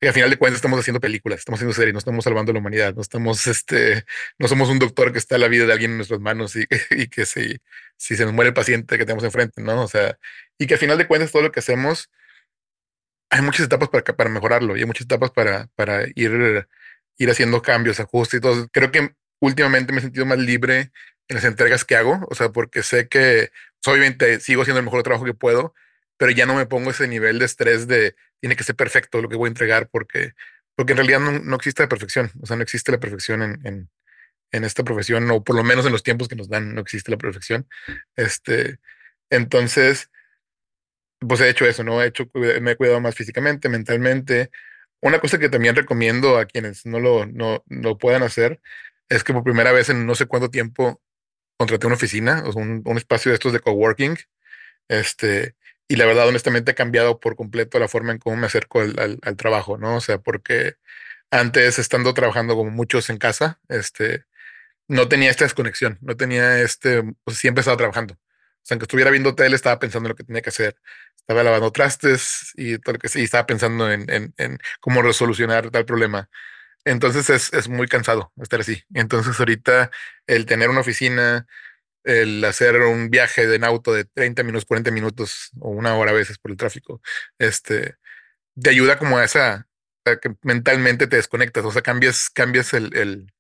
[0.05, 2.59] que al final de cuentas estamos haciendo películas, estamos haciendo series, no estamos salvando la
[2.59, 4.05] humanidad, no estamos, este,
[4.39, 7.09] no somos un doctor que está la vida de alguien en nuestras manos y, y
[7.09, 7.59] que si,
[7.97, 9.83] si se nos muere el paciente que tenemos enfrente, ¿no?
[9.83, 10.19] O sea,
[10.59, 12.11] y que al final de cuentas todo lo que hacemos,
[13.31, 16.69] hay muchas etapas para, para mejorarlo y hay muchas etapas para, para ir,
[17.19, 18.69] ir haciendo cambios, ajustes y todo.
[18.73, 20.93] Creo que últimamente me he sentido más libre
[21.29, 23.51] en las entregas que hago, o sea, porque sé que
[23.87, 25.75] obviamente sigo haciendo el mejor trabajo que puedo,
[26.17, 29.29] pero ya no me pongo ese nivel de estrés de tiene que ser perfecto lo
[29.29, 30.33] que voy a entregar porque,
[30.75, 33.89] porque en realidad no, no existe la perfección, o sea, no existe la perfección en,
[34.53, 37.11] en, esta profesión, o por lo menos en los tiempos que nos dan, no existe
[37.11, 37.67] la perfección.
[38.15, 38.79] Este,
[39.31, 40.11] entonces,
[41.19, 42.03] pues he hecho eso, ¿no?
[42.03, 44.51] He hecho, me he cuidado más físicamente, mentalmente.
[45.01, 48.61] Una cosa que también recomiendo a quienes no lo, no, lo puedan hacer
[49.09, 51.03] es que por primera vez en no sé cuánto tiempo
[51.57, 54.17] contraté una oficina, un, un, espacio de estos de coworking.
[54.89, 55.57] Este,
[55.89, 59.19] y la verdad, honestamente, ha cambiado por completo la forma en cómo me acerco al,
[59.23, 59.97] al, trabajo, ¿no?
[59.97, 60.77] O sea, porque
[61.31, 64.25] antes, estando trabajando como muchos en casa, este,
[64.89, 68.15] no tenía esta desconexión, no tenía este, pues siempre estaba trabajando.
[68.15, 70.77] O sea, aunque estuviera viendo tele, estaba pensando en lo que tenía que hacer.
[71.17, 75.71] Estaba lavando trastes y todo lo que sí, estaba pensando en, en, en cómo resolucionar
[75.71, 76.31] tal problema.
[76.85, 78.85] Entonces es, es, muy cansado estar así.
[78.95, 79.91] Entonces ahorita
[80.27, 81.47] el tener una oficina,
[82.05, 86.15] el hacer un viaje en auto de 30 minutos, 40 minutos o una hora a
[86.15, 87.01] veces por el tráfico,
[87.39, 87.97] este,
[88.61, 89.69] te ayuda como a esa,
[90.05, 93.33] a que mentalmente te desconectas, o sea, cambias, cambias el, el,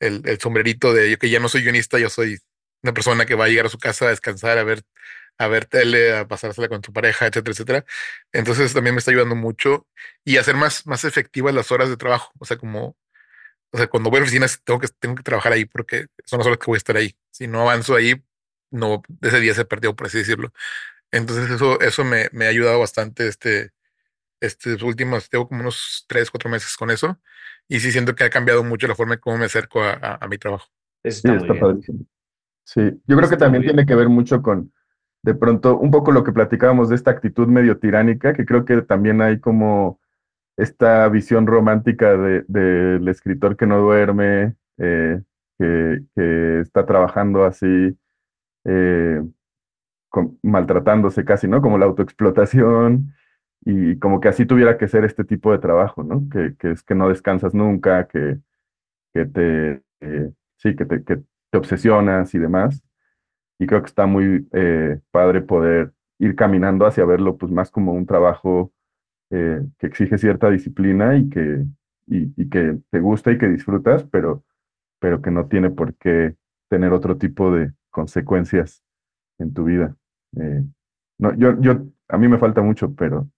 [0.00, 2.38] el, sombrerito de que ya no soy guionista, yo soy
[2.82, 4.84] una persona que va a llegar a su casa a descansar, a ver
[5.38, 7.84] a ver tele, a pasársela con tu pareja, etcétera, etcétera.
[8.32, 9.86] Entonces también me está ayudando mucho
[10.24, 12.32] y hacer más, más efectivas las horas de trabajo.
[12.38, 12.96] O sea, como,
[13.72, 16.46] o sea, cuando voy a oficinas tengo que, tengo que trabajar ahí porque son las
[16.46, 17.16] horas que voy a estar ahí.
[17.38, 18.20] Si no avanzo ahí,
[18.72, 20.52] no, ese día se perdió, por así decirlo.
[21.12, 23.70] Entonces eso, eso me, me ha ayudado bastante este,
[24.40, 27.16] este últimos, tengo como unos tres, cuatro meses con eso.
[27.68, 30.18] Y sí siento que ha cambiado mucho la forma en cómo me acerco a, a,
[30.20, 30.66] a mi trabajo.
[31.04, 32.00] Está, sí, está padrísimo.
[32.64, 34.72] Sí, yo creo que también tiene que ver mucho con,
[35.22, 38.82] de pronto un poco lo que platicábamos de esta actitud medio tiránica, que creo que
[38.82, 40.00] también hay como
[40.56, 45.22] esta visión romántica del de, escritor que no duerme, eh,
[45.58, 47.96] que, está trabajando así,
[48.64, 49.22] eh,
[50.42, 51.60] maltratándose casi, ¿no?
[51.62, 53.14] Como la autoexplotación
[53.64, 56.28] y como que así tuviera que ser este tipo de trabajo, ¿no?
[56.30, 58.38] Que, que es que no descansas nunca, que,
[59.14, 62.82] que te, eh, sí, que te, que te obsesionas y demás
[63.58, 67.92] y creo que está muy eh, padre poder ir caminando hacia verlo pues más como
[67.92, 68.72] un trabajo
[69.30, 71.62] que exige cierta disciplina y que,
[72.06, 74.42] y, que te gusta y que disfrutas, pero,
[74.98, 76.34] pero que no tiene por qué
[76.68, 78.82] tener otro tipo de consecuencias
[79.38, 79.96] en tu vida.
[80.36, 80.62] Eh,
[81.18, 83.28] no, yo, yo, a mí me falta mucho, pero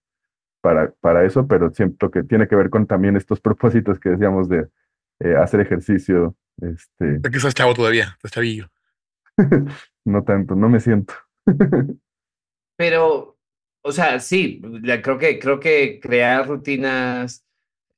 [0.61, 4.49] para, para eso, pero siento que tiene que ver con también estos propósitos que decíamos
[4.49, 4.69] de
[5.39, 6.35] hacer ejercicio.
[6.61, 7.21] Este...
[7.23, 8.69] que estás chavo todavía, estás chavillo.
[10.05, 11.15] no tanto, no me siento.
[12.77, 13.39] Pero,
[13.83, 14.63] o sea, sí,
[15.03, 17.45] creo que, creo que crear rutinas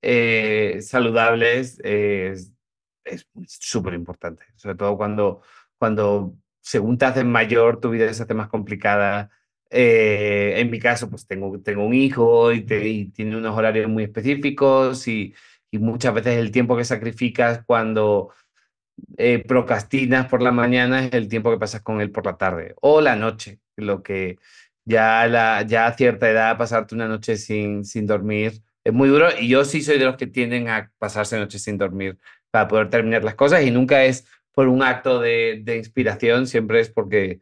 [0.03, 2.52] eh, saludables es
[3.47, 5.43] súper importante, sobre todo cuando,
[5.79, 9.31] cuando según te haces mayor, tu vida se hace más complicada.
[9.71, 13.89] Eh, en mi caso, pues tengo, tengo un hijo y, te, y tiene unos horarios
[13.89, 15.35] muy específicos y,
[15.71, 18.33] y muchas veces el tiempo que sacrificas cuando
[19.17, 22.75] eh, procrastinas por la mañana es el tiempo que pasas con él por la tarde
[22.81, 24.37] o la noche, lo que
[24.85, 29.29] ya, la, ya a cierta edad pasarte una noche sin, sin dormir es muy duro
[29.39, 32.19] y yo sí soy de los que tienden a pasarse noches sin dormir
[32.53, 36.79] para poder terminar las cosas y nunca es por un acto de, de inspiración, siempre
[36.79, 37.41] es porque,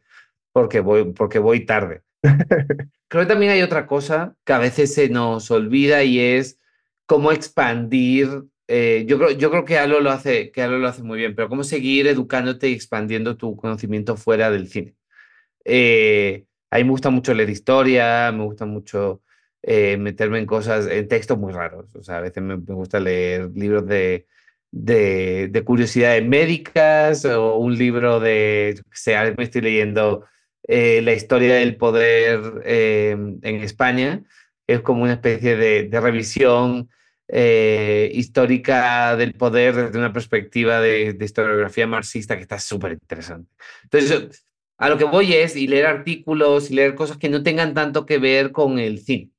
[0.51, 2.01] porque, voy, porque voy tarde.
[3.07, 6.59] Creo que también hay otra cosa que a veces se nos olvida y es
[7.05, 11.03] cómo expandir eh, yo, creo, yo creo que Alo lo hace, que Alo lo hace
[11.03, 14.95] muy bien, pero cómo seguir educándote y expandiendo tu conocimiento fuera del cine.
[15.65, 19.21] Eh, a mí me gusta mucho leer historia, me gusta mucho
[19.61, 21.93] eh, meterme en cosas, en textos muy raros.
[21.95, 24.27] O sea, a veces me, me gusta leer libros de,
[24.71, 30.25] de, de, curiosidades médicas o un libro de, sea, me estoy leyendo
[30.67, 34.23] la historia del poder en España.
[34.67, 36.89] Es como una especie de, de revisión
[37.33, 43.49] eh, histórica del poder desde una perspectiva de, historiografía marxista que está súper interesante.
[43.83, 44.45] Entonces,
[44.77, 48.05] a lo que voy es y leer artículos y leer cosas que no tengan tanto
[48.05, 49.30] que ver con el cine,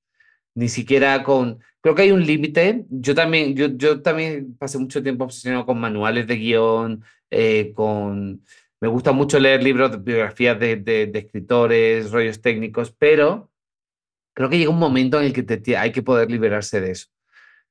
[0.55, 1.61] ni siquiera con...
[1.81, 2.85] Creo que hay un límite.
[2.91, 8.45] Yo también, yo, yo también pasé mucho tiempo obsesionado con manuales de guion, eh, con...
[8.81, 13.51] Me gusta mucho leer libros de biografías de, de, escritores, rollos técnicos, pero
[14.35, 17.09] creo que llega un momento en el que te, hay que poder liberarse de eso.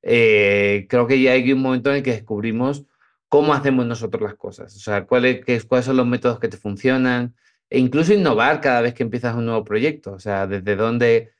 [0.02, 2.86] Eh, creo que ya hay un momento en el que descubrimos
[3.28, 6.56] cómo hacemos nosotros las cosas, o sea, cuáles, qué, cuáles son los métodos que te
[6.56, 7.34] funcionan,
[7.70, 11.30] e incluso innovar cada vez que empiezas un nuevo proyecto, o sea, desde dónde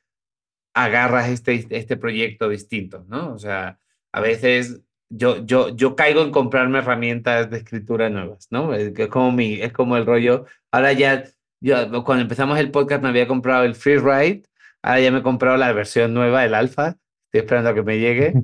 [0.74, 3.32] agarras este, este proyecto distinto, ¿no?
[3.32, 3.78] O sea,
[4.12, 8.74] a veces yo, yo, yo caigo en comprarme herramientas de escritura nuevas, ¿no?
[8.74, 11.24] Es, como, mi, es como el rollo, ahora ya,
[11.60, 14.44] yo, cuando empezamos el podcast me había comprado el Freeride,
[14.82, 16.96] ahora ya me he comprado la versión nueva, el alfa,
[17.32, 18.34] Estoy esperando a que me llegue.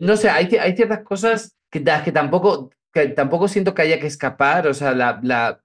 [0.00, 4.06] No sé, hay, hay ciertas cosas que, que, tampoco, que tampoco siento que haya que
[4.06, 4.66] escapar.
[4.66, 5.62] O sea, la, la,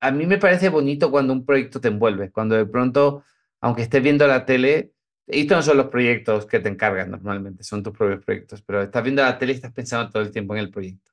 [0.00, 3.22] a mí me parece bonito cuando un proyecto te envuelve, cuando de pronto,
[3.60, 4.93] aunque estés viendo la tele,
[5.26, 9.02] estos no son los proyectos que te encargan normalmente, son tus propios proyectos, pero estás
[9.02, 11.12] viendo la tele y estás pensando todo el tiempo en el proyecto.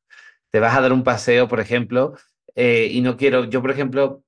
[0.52, 2.16] te vas a dar un paseo, por ejemplo,
[2.56, 4.24] eh, y no quiero, yo por ejemplo,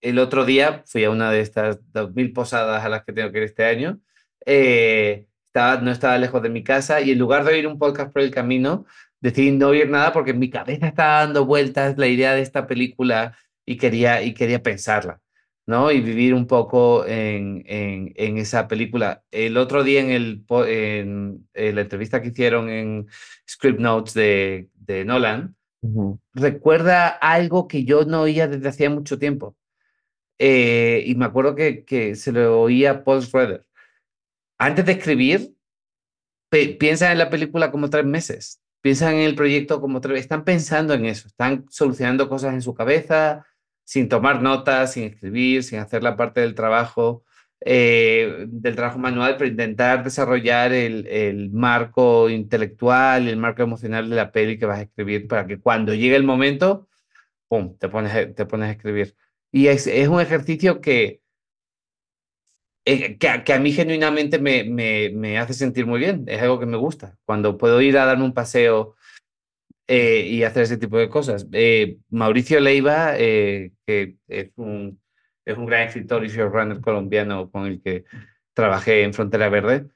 [0.00, 3.38] el otro día fui a una de estas 2.000 posadas a las que tengo que
[3.38, 4.00] ir este año,
[4.46, 8.12] eh, estaba, no estaba lejos de mi casa y en lugar de oír un podcast
[8.12, 8.86] por el camino,
[9.20, 12.66] decidí no oír nada porque en mi cabeza estaba dando vueltas la idea de esta
[12.66, 15.20] película y quería, y quería pensarla.
[15.66, 15.90] ¿No?
[15.90, 19.24] Y vivir un poco en, en, en, esa película.
[19.30, 23.06] El otro día en, el, en, la entrevista que hicieron en
[23.48, 25.56] Script Notes de, de Nolan,
[26.32, 29.56] recuerda algo que yo no oía desde hacía mucho tiempo.
[30.38, 33.66] Eh, y me acuerdo que, que, se lo oía a Paul Schroeder.
[34.58, 35.54] Antes de escribir,
[36.78, 38.62] piensan en la película como tres meses.
[38.82, 41.26] Piensan en el proyecto como tres Están pensando en eso.
[41.26, 43.44] Están solucionando cosas en su cabeza,
[43.86, 47.24] sin tomar notas, sin escribir, sin hacer la parte del trabajo,
[47.60, 54.16] eh, del trabajo manual, pero intentar desarrollar el, el, marco intelectual, el marco emocional de
[54.16, 56.88] la peli que vas a escribir para que cuando llegue el momento,
[57.48, 59.16] ¡pum!, te pones, te pones a escribir.
[59.52, 61.22] Y es, es un ejercicio que,
[62.84, 66.58] eh, que, que, a mí genuinamente me, me, me hace sentir muy bien, es algo
[66.58, 67.18] que me gusta.
[67.24, 68.95] Cuando puedo ir a darme un paseo
[69.88, 71.46] eh, y hacer ese tipo de cosas.
[71.52, 75.00] Eh, Mauricio Leiva, eh, que es un,
[75.44, 78.04] es un gran escritor y showrunner colombiano con el que
[78.54, 79.86] trabajé en Frontera Verde,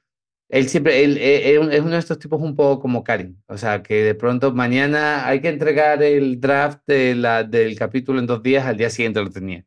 [0.49, 4.03] él siempre él, es uno de estos tipos un poco como Karin, o sea, que
[4.03, 8.65] de pronto mañana hay que entregar el draft de la, del capítulo en dos días,
[8.65, 9.65] al día siguiente lo tenía.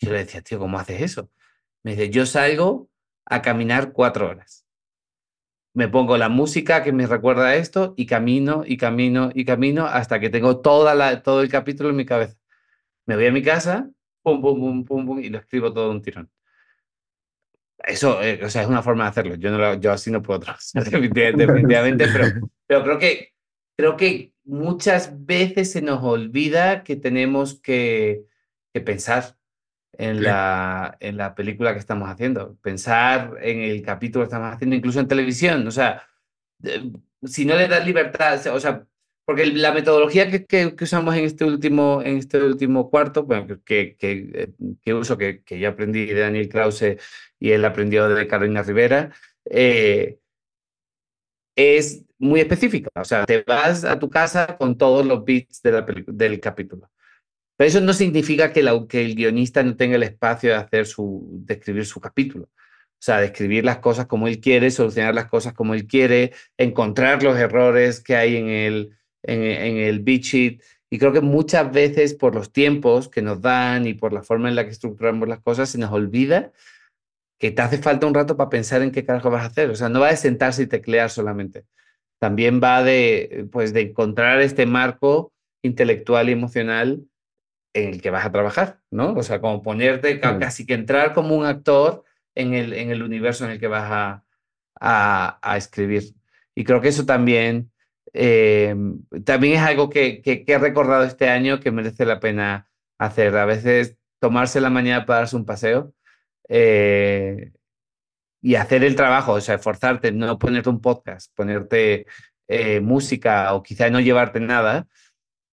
[0.00, 1.30] Yo le decía, tío, ¿cómo haces eso?
[1.82, 2.90] Me dice, yo salgo
[3.26, 4.63] a caminar cuatro horas
[5.74, 9.86] me pongo la música que me recuerda a esto y camino y camino y camino
[9.86, 12.38] hasta que tengo toda la, todo el capítulo en mi cabeza.
[13.06, 13.90] Me voy a mi casa,
[14.22, 16.30] pum, pum, pum, pum, pum, y lo escribo todo un tirón.
[17.78, 19.34] Eso, eh, o sea, es una forma de hacerlo.
[19.34, 20.64] Yo, no yo así no puedo trabajar,
[21.36, 23.34] definitivamente, pero, pero creo, que,
[23.76, 28.24] creo que muchas veces se nos olvida que tenemos que,
[28.72, 29.36] que pensar
[29.98, 34.76] en, la, en la película que estamos haciendo, pensar en el capítulo que estamos haciendo,
[34.76, 35.66] incluso en televisión.
[35.66, 36.02] O sea,
[37.22, 38.86] si no le das libertad, o sea,
[39.24, 43.96] porque la metodología que, que, usamos en este último, en este último cuarto, bueno, que,
[43.96, 46.96] que, que uso, que, que yo aprendí de Daniel Krause
[47.38, 49.12] y él aprendió de Carolina Rivera,
[49.46, 50.18] eh,
[51.56, 52.90] es muy específica.
[52.96, 56.90] O sea, te vas a tu casa con todos los bits de la del capítulo.
[57.56, 61.26] Pero eso no significa que, que, el guionista no tenga el espacio de, hacer su,
[61.30, 62.44] de escribir su capítulo.
[62.44, 66.32] O sea, de escribir las cosas como él quiere, solucionar las cosas como él quiere,
[66.56, 70.62] encontrar los errores que hay en el, en, en el beat sheet.
[70.90, 74.48] Y creo que muchas veces por los tiempos que nos dan y por la forma
[74.48, 76.52] en la que estructuramos las cosas, se nos olvida
[77.38, 79.70] que te hace falta un rato para pensar en qué carajo vas a hacer.
[79.70, 81.66] O sea, no va de sentarse y teclear solamente.
[82.18, 85.32] También va de, pues, de encontrar este marco
[85.62, 87.04] intelectual y emocional
[87.74, 89.12] en el que vas a trabajar, ¿no?
[89.14, 92.04] O sea, como ponerte, casi que entrar como un actor
[92.34, 94.24] en el, en el universo en el que vas a,
[94.80, 96.14] a, a escribir.
[96.54, 97.72] Y creo que eso también,
[98.12, 98.74] eh,
[99.24, 102.68] también es algo que, que, he recordado este año que merece la pena
[102.98, 103.36] hacer.
[103.36, 105.92] A veces tomarse la mañana para darse un paseo
[106.48, 107.52] eh,
[108.40, 112.06] y hacer el trabajo, o sea, esforzarte, no ponerte un podcast, ponerte
[112.46, 114.86] eh, música o quizá no llevarte nada,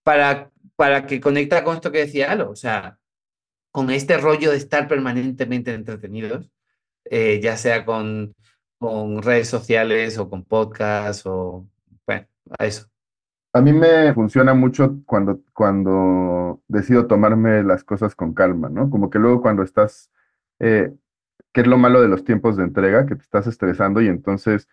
[0.04, 0.52] para
[0.82, 2.98] para que conecta con esto que decía Alo, o sea,
[3.70, 6.52] con este rollo de estar permanentemente entretenidos,
[7.06, 8.34] eh, ya sea con,
[9.22, 11.68] redes sociales o con podcasts o,
[12.08, 12.26] bueno,
[12.58, 12.88] a eso.
[13.54, 18.90] A mí me funciona mucho cuando, cuando decido tomarme las cosas con calma, ¿no?
[18.90, 20.10] Como que luego cuando estás,
[20.58, 20.92] eh,
[21.54, 24.68] que es lo malo de los tiempos de entrega, que te estás estresando y entonces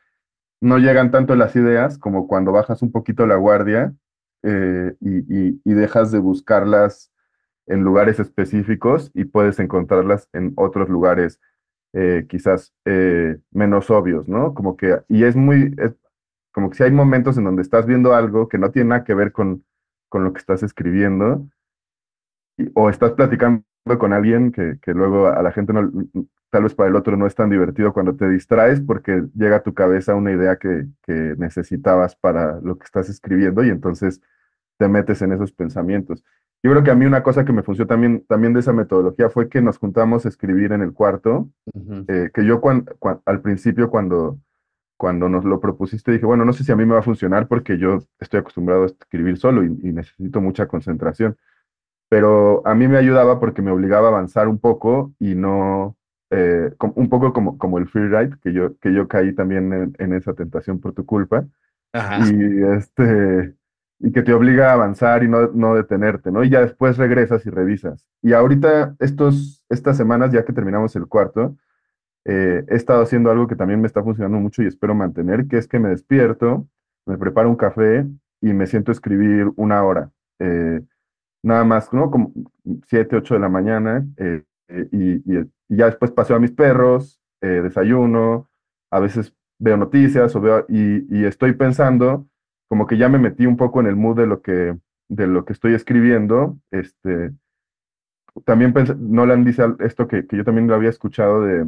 [0.62, 3.92] no llegan tanto las ideas como cuando bajas un poquito la guardia
[4.42, 7.12] eh, y, dejas de buscarlas
[7.66, 11.40] en lugares específicos y puedes encontrarlas en otros lugares
[11.92, 14.54] eh, quizás eh, menos obvios, ¿no?
[14.54, 15.74] Como que, y es muy,
[16.52, 19.14] como que si hay momentos en donde estás viendo algo que no tiene nada que
[19.14, 19.64] ver con,
[20.08, 21.46] con lo que estás escribiendo,
[22.74, 23.62] o estás platicando
[23.96, 25.90] con alguien que, que, luego a la gente no,
[26.50, 29.62] tal vez para el otro no es tan divertido cuando te distraes porque llega a
[29.62, 34.20] tu cabeza una idea que, que necesitabas para lo que estás escribiendo y entonces
[34.78, 36.24] te metes en esos pensamientos.
[36.62, 39.30] Yo creo que a mí una cosa que me funcionó también, también de esa metodología
[39.30, 41.48] fue que nos juntamos a escribir en el cuarto,
[42.08, 42.60] eh, que yo
[43.26, 44.40] al principio cuando,
[44.96, 47.46] cuando nos lo propusiste dije, bueno, no sé si a mí me va a funcionar
[47.46, 51.36] porque yo estoy acostumbrado a escribir solo y, necesito mucha concentración,
[52.08, 55.96] pero a mí me ayudaba porque me obligaba a avanzar un poco y no,
[56.30, 60.34] eh, un poco como, como el freeride, que yo, que yo caí también en, esa
[60.34, 61.46] tentación por tu culpa.
[61.92, 63.54] Y este
[64.00, 66.44] y que te obliga a avanzar y no, no detenerte, ¿no?
[66.44, 68.06] Y ya después regresas y revisas.
[68.22, 71.56] Y ahorita, estos, estas semanas, ya que terminamos el cuarto,
[72.24, 75.58] eh, he estado haciendo algo que también me está funcionando mucho y espero mantener, que
[75.58, 76.68] es que me despierto,
[77.06, 78.06] me preparo un café
[78.40, 80.10] y me siento a escribir una hora.
[80.38, 80.80] Eh,
[81.48, 82.10] nada más, ¿no?
[82.10, 82.32] Como
[82.86, 84.42] 7, 8 de la mañana eh,
[84.92, 88.48] y, y, ya después paseo a mis perros, desayuno,
[88.90, 92.26] a veces veo noticias o veo, y, y estoy pensando
[92.68, 94.78] como que ya me metí un poco en el mood de lo que,
[95.08, 96.58] de lo que estoy escribiendo.
[96.70, 97.32] Este,
[98.44, 101.66] también pensé, Nolan dice esto que, que, yo también lo había escuchado de,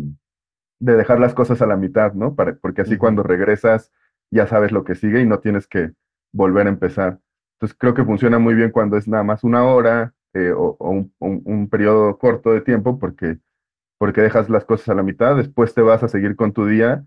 [0.78, 2.34] de, dejar las cosas a la mitad, ¿no?
[2.34, 3.90] Para, porque así cuando regresas
[4.30, 5.92] ya sabes lo que sigue y no tienes que
[6.32, 7.18] volver a empezar.
[7.61, 11.12] Entonces creo que funciona muy bien cuando es nada más una hora eh, o, un,
[11.18, 13.38] un, periodo corto de tiempo porque,
[13.98, 17.04] porque dejas las cosas a la mitad, después te vas a seguir con tu día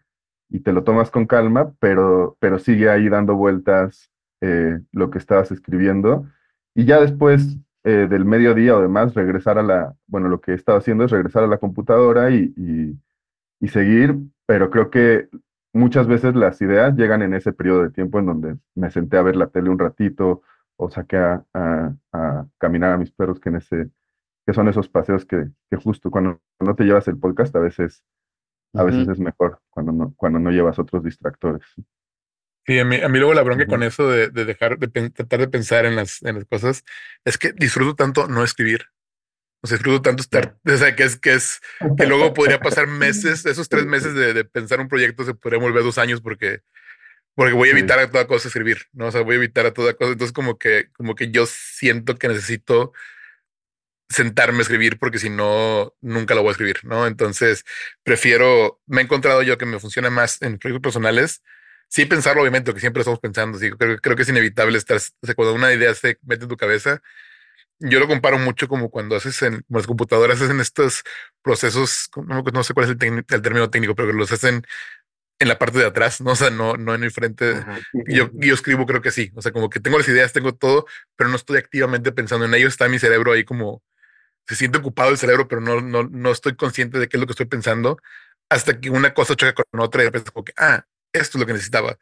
[0.50, 5.18] y te lo tomas con calma, pero, pero sigue ahí dando vueltas eh, lo que
[5.18, 6.28] estabas escribiendo.
[6.76, 10.56] Y ya después eh, del mediodía o demás, regresar a la, bueno, lo que he
[10.56, 12.54] estado haciendo es regresar a la computadora y,
[13.60, 15.30] y, seguir, pero creo que
[15.74, 19.24] muchas veces las ideas llegan en ese periodo de tiempo en donde me senté a
[19.24, 20.44] ver la tele un ratito
[20.78, 23.90] o saqué a, a, caminar a mis perros, que, en ese,
[24.46, 28.04] que son esos paseos que, que justo cuando no te llevas el podcast a veces
[28.76, 31.64] a veces es mejor cuando no, cuando no llevas otros distractores.
[32.66, 35.40] Sí, a mí, a mí luego la bronca con eso de, de dejar de tratar
[35.42, 36.84] de pensar en las, en las cosas
[37.26, 38.86] es que disfruto tanto no escribir.
[39.64, 41.62] O sea, disfruto tanto estar, o sea, que es que es
[41.98, 45.58] que luego podría pasar meses, esos tres meses de, de, pensar un proyecto se podría
[45.58, 46.60] volver dos años porque,
[47.34, 49.08] porque voy a evitar a toda cosa escribir, ¿no?
[49.08, 50.12] O sea, voy a evitar a toda cosa.
[50.12, 52.92] Entonces, como que, como que yo siento que necesito
[54.10, 57.08] sentarme a escribir porque si no, nunca lo voy a escribir, ¿no?
[57.08, 57.66] Entonces,
[58.04, 61.42] prefiero, me he encontrado yo que me funciona más en proyectos personales,
[61.88, 65.26] sí pensarlo, obviamente, que siempre estamos pensando, sí, creo, creo que es inevitable estar, o
[65.26, 67.02] sea, cuando una idea se mete en tu cabeza,
[67.80, 71.04] yo lo comparo mucho como cuando haces en las computadoras, hacen estos
[71.42, 74.66] procesos, no, no sé cuál es el, el, término técnico, pero que los hacen
[75.40, 76.32] en la parte de atrás, ¿no?
[76.32, 77.66] O sea, no, no en el frente.
[78.08, 79.32] Yo, yo escribo, creo que sí.
[79.36, 82.54] O sea, como que tengo las ideas, tengo todo, pero no estoy activamente pensando en
[82.54, 82.68] ello.
[82.68, 83.84] Está mi cerebro ahí como
[84.48, 87.28] se siente ocupado el cerebro, pero no, no, no estoy consciente de qué es lo
[87.28, 87.98] que estoy pensando
[88.50, 91.40] hasta que una cosa choca con otra y de repente como que, ah, esto es
[91.40, 91.98] lo que necesitaba.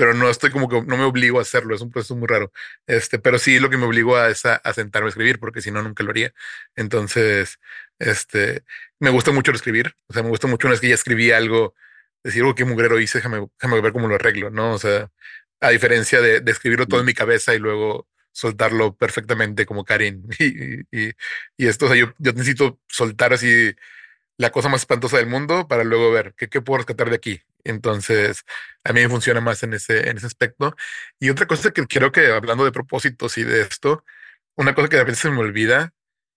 [0.00, 2.52] Pero no estoy como que no me obligo a hacerlo, es un proceso muy raro.
[2.86, 5.70] Este, pero sí lo que me obligo a es a, sentarme a escribir, porque si
[5.70, 6.32] no, nunca lo haría.
[6.74, 7.60] Entonces,
[7.98, 8.64] este,
[8.98, 9.94] me gusta mucho escribir.
[10.08, 11.74] O sea, me gusta mucho una vez que ya escribí algo,
[12.24, 14.72] decir, oh, qué mugrero hice, déjame, déjame ver cómo lo arreglo, ¿no?
[14.72, 15.10] O sea,
[15.60, 20.24] a diferencia de, de escribirlo todo en mi cabeza y luego soltarlo perfectamente como Karin.
[20.38, 21.12] Y, y,
[21.58, 23.74] y esto, o sea, yo, yo, necesito soltar así
[24.38, 27.42] la cosa más espantosa del mundo para luego ver qué, qué puedo rescatar de aquí.
[27.64, 28.44] Entonces,
[28.84, 30.74] a mí me funciona más en ese, en ese aspecto.
[31.18, 34.04] Y otra cosa que creo que hablando de propósitos y de esto,
[34.56, 35.92] una cosa que a veces se me olvida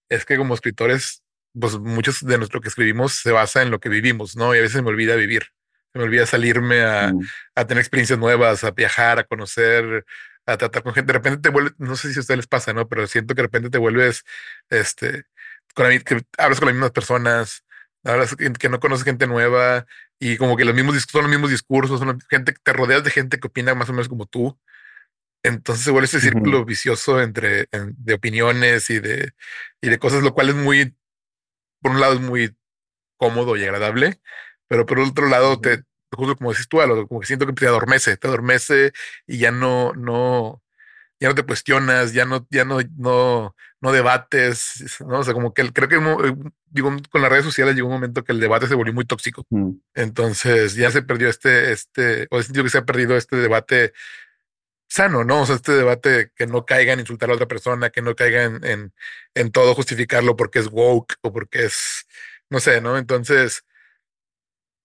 [0.10, 1.24] es que como escritores,
[1.60, 4.56] pues muchos de nuestro que escribimos se basa en lo que vivimos, ¿no?
[4.56, 5.48] Y a veces me olvida vivir.
[5.94, 7.20] Me olvida salirme a, mm.
[7.56, 10.06] a tener experiencias nuevas, a viajar, a conocer
[10.46, 11.08] a tratar con gente.
[11.08, 12.88] De repente te vuelves, no sé si a ustedes les pasa, ¿no?
[12.88, 14.24] Pero siento que de repente te vuelves,
[14.70, 15.26] este,
[15.74, 17.64] con que hablas con las mismas personas,
[18.04, 19.86] hablas que no conoces gente nueva
[20.24, 23.42] y como que los mismos son los mismos discursos, son gente, te rodeas de gente
[23.42, 24.58] que opina más o menos como tú.
[25.44, 29.34] Entonces se vuelve ese círculo vicioso entre de opiniones y de,
[29.82, 30.96] y de cosas, lo cual es muy,
[31.82, 32.56] por un lado es muy
[33.18, 34.22] cómodo y agradable,
[34.70, 36.78] pero por otro lado te, justo como dices tú,
[37.10, 38.94] como que siento que te adormece, te adormece
[39.28, 40.63] y ya no, no,
[41.20, 45.20] ya no te cuestionas, ya no, ya no, no, no debates, ¿no?
[45.20, 46.36] O sea, como que creo que eh,
[46.70, 49.46] digo, con las redes sociales llegó un momento que el debate se volvió muy tóxico.
[49.50, 49.72] Mm.
[49.94, 53.94] Entonces ya se perdió este, este, o he sentido que se ha perdido este debate
[54.88, 55.42] sano, ¿no?
[55.42, 58.44] O sea, este debate que no caiga en insultar a otra persona, que no caiga
[58.44, 58.94] en, en,
[59.34, 62.08] en todo justificarlo porque es woke o porque es,
[62.50, 62.98] no sé, ¿no?
[62.98, 63.64] Entonces,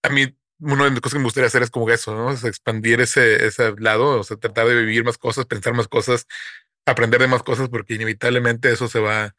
[0.03, 2.31] a mí una de las cosas que me gustaría hacer es como eso, ¿no?
[2.31, 6.27] Es expandir ese, ese lado, o sea, tratar de vivir más cosas, pensar más cosas,
[6.85, 9.35] aprender de más cosas, porque inevitablemente eso se va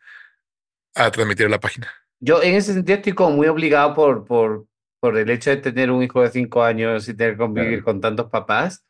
[0.95, 1.89] a transmitir a la página.
[2.21, 4.67] Yo en ese sentido estoy como muy obligado por, por,
[5.01, 8.01] por el hecho de tener un hijo de cinco años y tener que convivir con
[8.01, 8.85] tantos papás.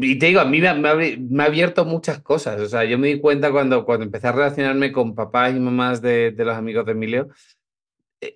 [0.00, 2.60] Y te digo, a mí me ha, me ha, abierto muchas cosas.
[2.60, 6.00] O sea, yo me di cuenta cuando, cuando empecé a relacionarme con papás y mamás
[6.00, 7.28] de, de los amigos de Emilio,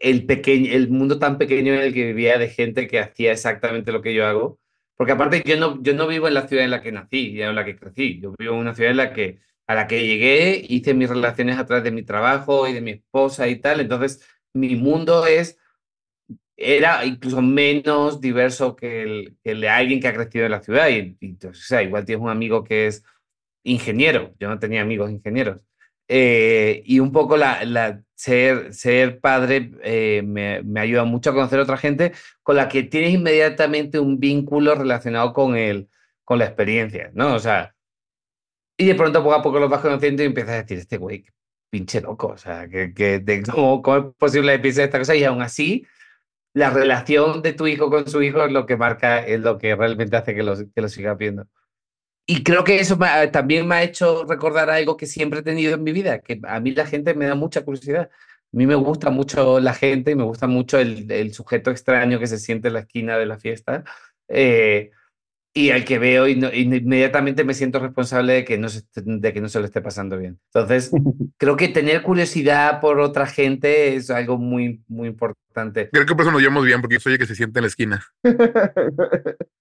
[0.01, 3.93] el, pequeño, el mundo tan pequeño en el que vivía de gente que hacía exactamente
[3.93, 4.59] lo que yo hago.
[4.97, 7.43] Porque aparte yo no, yo no vivo en la ciudad en la que nací y
[7.43, 8.21] en la que crecí.
[8.21, 11.59] Yo vivo en una ciudad en la que, a la que llegué, hice mis relaciones
[11.59, 13.81] a través de mi trabajo y de mi esposa y tal.
[13.81, 15.59] Entonces, mi mundo es,
[16.57, 20.63] era incluso menos diverso que el, que el de alguien que ha crecido en la
[20.63, 20.89] ciudad.
[20.91, 21.17] Y,
[21.53, 23.05] sea, igual tienes un amigo que es
[23.65, 25.61] ingeniero, yo no tenía amigos ingenieros.
[26.09, 31.35] Eh, y un poco la, la ser, ser padre eh, me, me, ayuda mucho a
[31.35, 32.13] conocer a otra gente
[32.43, 35.89] con la que tienes inmediatamente un vínculo relacionado con, el,
[36.25, 37.35] con la experiencia, ¿no?
[37.37, 37.77] O sea,
[38.77, 41.27] y de pronto poco a poco lo vas conociendo y empiezas a decir, este güey,
[41.71, 45.15] pinche loco, o sea, que, que de, ¿cómo, ¿cómo, es posible que piense esta cosa?
[45.15, 45.87] Y aún así,
[46.55, 49.77] la relación de tu hijo con su hijo es lo que marca, es lo que
[49.77, 51.47] realmente hace que lo, que lo siga viendo.
[52.31, 52.99] Y creo que eso
[53.33, 56.61] también me ha hecho recordar algo que siempre he tenido en mi vida, que a
[56.61, 58.11] mí la gente me da mucha curiosidad.
[58.13, 62.19] A mí me gusta mucho la gente y me gusta mucho el, el sujeto extraño
[62.19, 63.83] que se siente en la esquina de la fiesta.
[64.29, 64.91] Eh,
[65.55, 69.41] y al que veo y inmediatamente me siento responsable de que, no se, de que
[69.41, 70.39] no se lo esté pasando bien.
[70.53, 70.91] Entonces,
[71.39, 75.89] creo que tener curiosidad por otra gente es algo muy, muy importante.
[75.91, 77.63] Creo que por eso nos llevamos bien, porque yo soy el que se siente en
[77.63, 78.05] la esquina.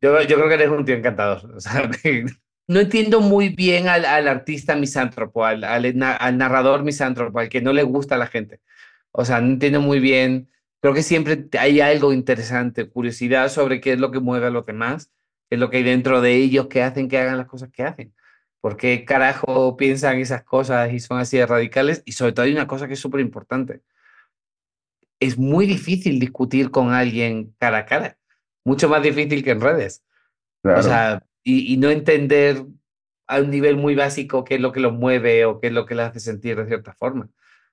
[0.00, 1.42] Yo, creo que eres un tío encantador.
[2.66, 5.60] No entiendo muy bien al, artista misántropo, al,
[5.98, 8.60] narrador misántropo, al que no le gusta a la gente.
[9.12, 10.48] O sea, no entiendo muy bien.
[10.80, 14.64] Creo que siempre hay algo interesante, curiosidad sobre qué es lo que mueve a los
[14.64, 15.10] demás,
[15.50, 17.82] qué es lo que hay dentro de ellos que hacen que hagan las cosas que
[17.82, 18.14] hacen.
[18.62, 22.02] ¿Por qué carajo piensan esas cosas y son así de radicales?
[22.06, 23.82] Y sobre todo hay una cosa que es súper importante.
[25.20, 28.18] Es muy difícil discutir con alguien cara a cara
[28.64, 30.04] mucho más difícil que en redes.
[30.62, 30.80] Claro.
[30.80, 32.64] O sea, y, y, no entender
[33.26, 35.86] a un nivel muy básico qué es lo que los mueve o qué es lo
[35.86, 37.28] que les hace sentir de cierta forma.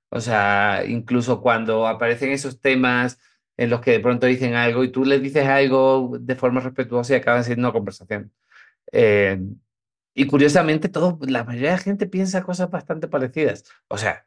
[0.09, 3.19] O sea, incluso cuando aparecen esos temas
[3.57, 7.13] en los que de pronto dicen algo y tú les dices algo de forma respetuosa
[7.13, 8.31] y acaban siendo una conversación.
[8.91, 9.39] Eh,
[10.13, 13.63] y curiosamente, todo, la mayoría de la gente piensa cosas bastante parecidas.
[13.87, 14.25] O sea,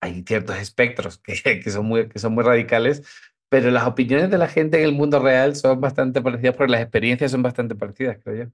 [0.00, 1.34] hay ciertos espectros que,
[1.64, 3.02] que, son, muy, que son muy radicales,
[3.48, 6.82] pero las opiniones de la gente en el mundo real son bastante parecidas porque las
[6.82, 8.50] experiencias son bastante parecidas, creo yo.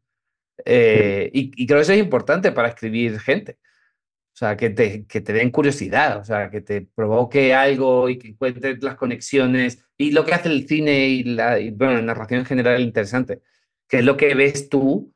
[0.65, 3.59] Eh, y, y, creo que eso es importante para escribir gente.
[4.35, 8.19] O sea, que te, que te den curiosidad, o sea, que te provoque algo y
[8.19, 9.85] que encuentres las conexiones.
[9.97, 12.81] Y lo que hace el cine y la, y, bueno, la narración en general es
[12.81, 13.43] interesante,
[13.89, 15.15] que es lo que ves tú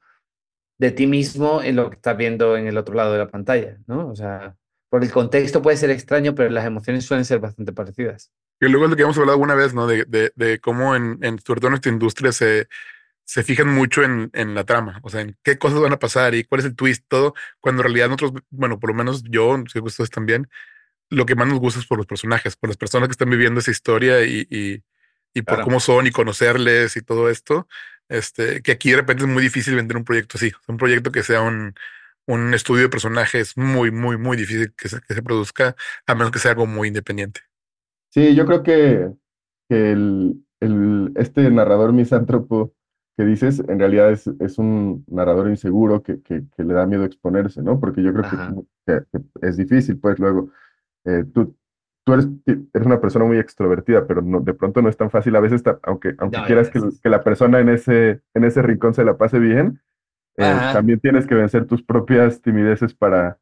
[0.79, 3.79] de ti mismo en lo que estás viendo en el otro lado de la pantalla,
[3.89, 4.09] ¿no?
[4.09, 4.57] O sea,
[4.89, 8.33] por el contexto puede ser extraño, pero las emociones suelen ser bastante parecidas.
[8.61, 9.87] Y luego es lo que hemos hablado alguna vez, ¿no?
[9.87, 12.69] De, de, de cómo en, en, sobre todo en nuestra industria se,
[13.29, 16.35] se fijan mucho en, en, la trama, o sea, en qué cosas van a pasar
[16.35, 19.63] y cuál es el twist, todo, cuando en realidad nosotros, bueno, por lo menos yo,
[19.71, 20.49] si ustedes también,
[21.11, 23.61] lo que más nos gusta es por los personajes, por las personas que están viviendo
[23.61, 24.83] esa historia y, y,
[25.35, 25.65] y por claro.
[25.65, 27.69] cómo son y conocerles y todo esto,
[28.09, 31.23] este, que aquí de repente es muy difícil vender un proyecto así, un proyecto que
[31.23, 31.75] sea un,
[32.27, 36.31] un estudio de personajes muy, muy, muy difícil que se, que se produzca, a menos
[36.31, 37.48] que sea algo muy independiente.
[38.11, 39.13] Sí, yo creo que,
[39.69, 42.73] que el, el, este narrador misántropo
[43.17, 47.05] que dices, en realidad es, es un narrador inseguro que, que, que, le da miedo
[47.05, 47.81] exponerse, ¿no?
[47.81, 49.03] Porque yo creo que,
[49.43, 50.51] es difícil, pues luego,
[51.05, 51.57] eh, tú,
[52.05, 55.35] tú eres, eres, una persona muy extrovertida, pero no, de pronto no es tan fácil,
[55.35, 58.95] a veces, aunque, aunque no, quieras que, que, la persona en ese, en ese rincón
[58.95, 59.81] se la pase bien,
[60.37, 63.39] eh, también tienes que vencer tus propias timideces para,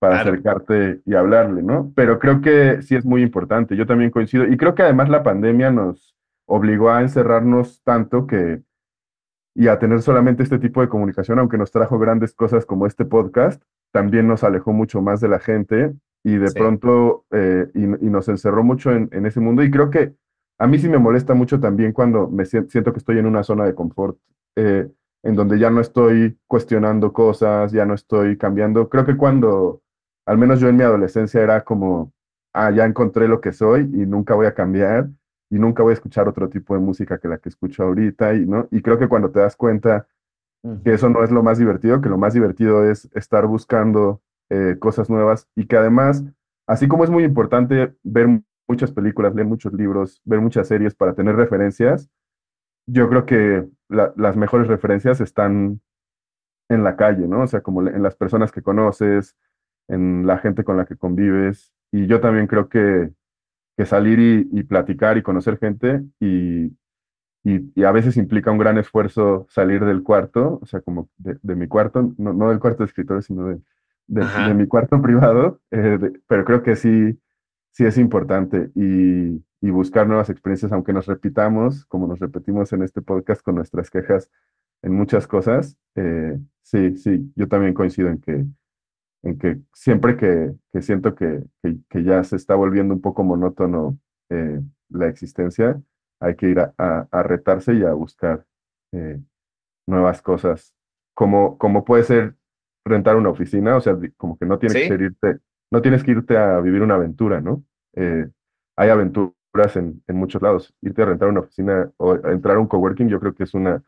[0.00, 0.30] para claro.
[0.30, 1.92] acercarte y hablarle, ¿no?
[1.94, 5.22] Pero creo que sí es muy importante, yo también coincido, y creo que además la
[5.22, 8.62] pandemia nos obligó a encerrarnos tanto que,
[9.54, 13.04] y a tener solamente este tipo de comunicación, aunque nos trajo grandes cosas como este
[13.04, 15.92] podcast, también nos alejó mucho más de la gente
[16.24, 16.58] y de sí.
[16.58, 20.14] pronto, eh, y, y, nos encerró mucho en, en, ese mundo, y creo que
[20.58, 23.64] a mí sí me molesta mucho también cuando me siento que estoy en una zona
[23.64, 24.18] de confort.
[24.56, 24.88] Eh,
[25.22, 28.88] en donde ya no estoy cuestionando cosas, ya no estoy cambiando.
[28.88, 29.82] Creo que cuando
[30.30, 32.12] al menos yo en mi adolescencia era como,
[32.52, 35.08] ah, ya encontré lo que soy y nunca voy a cambiar
[35.50, 38.46] y nunca voy a escuchar otro tipo de música que la que escucho ahorita y
[38.46, 40.06] no y creo que cuando te das cuenta
[40.84, 44.76] que eso no es lo más divertido, que lo más divertido es estar buscando eh,
[44.78, 46.22] cosas nuevas y que además,
[46.68, 48.28] así como es muy importante ver
[48.68, 52.08] muchas películas, leer muchos libros, ver muchas series para tener referencias,
[52.86, 55.80] yo creo que la, las mejores referencias están
[56.68, 57.42] en la calle, ¿no?
[57.42, 59.36] O sea, como en las personas que conoces,
[59.90, 61.72] en la gente con la que convives.
[61.92, 63.10] Y yo también creo que,
[63.76, 66.66] que salir y, y, platicar y conocer gente y,
[67.44, 71.36] y, y, a veces implica un gran esfuerzo salir del cuarto, o sea, como de,
[71.42, 73.60] de mi cuarto, no, no, del cuarto de escritorio, sino de,
[74.06, 77.18] de, de mi cuarto privado, eh, pero creo que sí,
[77.72, 82.82] sí es importante y, y buscar nuevas experiencias, aunque nos repitamos, como nos repetimos en
[82.82, 84.30] este podcast con nuestras quejas
[84.82, 85.76] en muchas cosas.
[85.96, 88.44] Eh, sí, sí, yo también coincido en que
[89.22, 93.22] en que siempre que, que siento que, que, que, ya se está volviendo un poco
[93.22, 93.98] monótono
[94.30, 95.80] eh, la existencia,
[96.20, 98.46] hay que ir a, a, a retarse y a buscar
[98.92, 99.20] eh,
[99.86, 100.74] nuevas cosas,
[101.14, 102.34] como, como puede ser
[102.84, 104.88] rentar una oficina, o sea, como que no tienes ¿Sí?
[104.88, 105.38] que irte,
[105.70, 107.64] no tienes que irte a vivir una aventura, ¿no?
[107.94, 108.28] Eh,
[108.76, 110.74] hay aventuras en, en muchos lados.
[110.80, 113.82] Irte a rentar una oficina o entrar a un coworking, yo creo que es una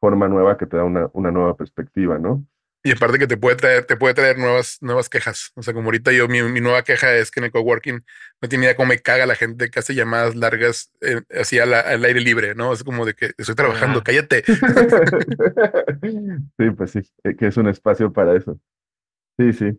[0.00, 2.46] forma nueva que te da una, una nueva perspectiva, ¿no?
[2.86, 5.50] Y aparte que te puede traer, te puede traer nuevas, nuevas quejas.
[5.56, 8.04] O sea, como ahorita yo, mi, mi nueva queja es que en el coworking
[8.40, 11.66] no tiene idea cómo me caga la gente que hace llamadas largas eh, así a
[11.66, 12.72] la- al aire libre, ¿no?
[12.72, 14.44] Es como de que estoy trabajando, cállate.
[16.58, 18.58] Sí, pues sí, eh, que es un espacio para eso.
[19.38, 19.78] Sí, sí.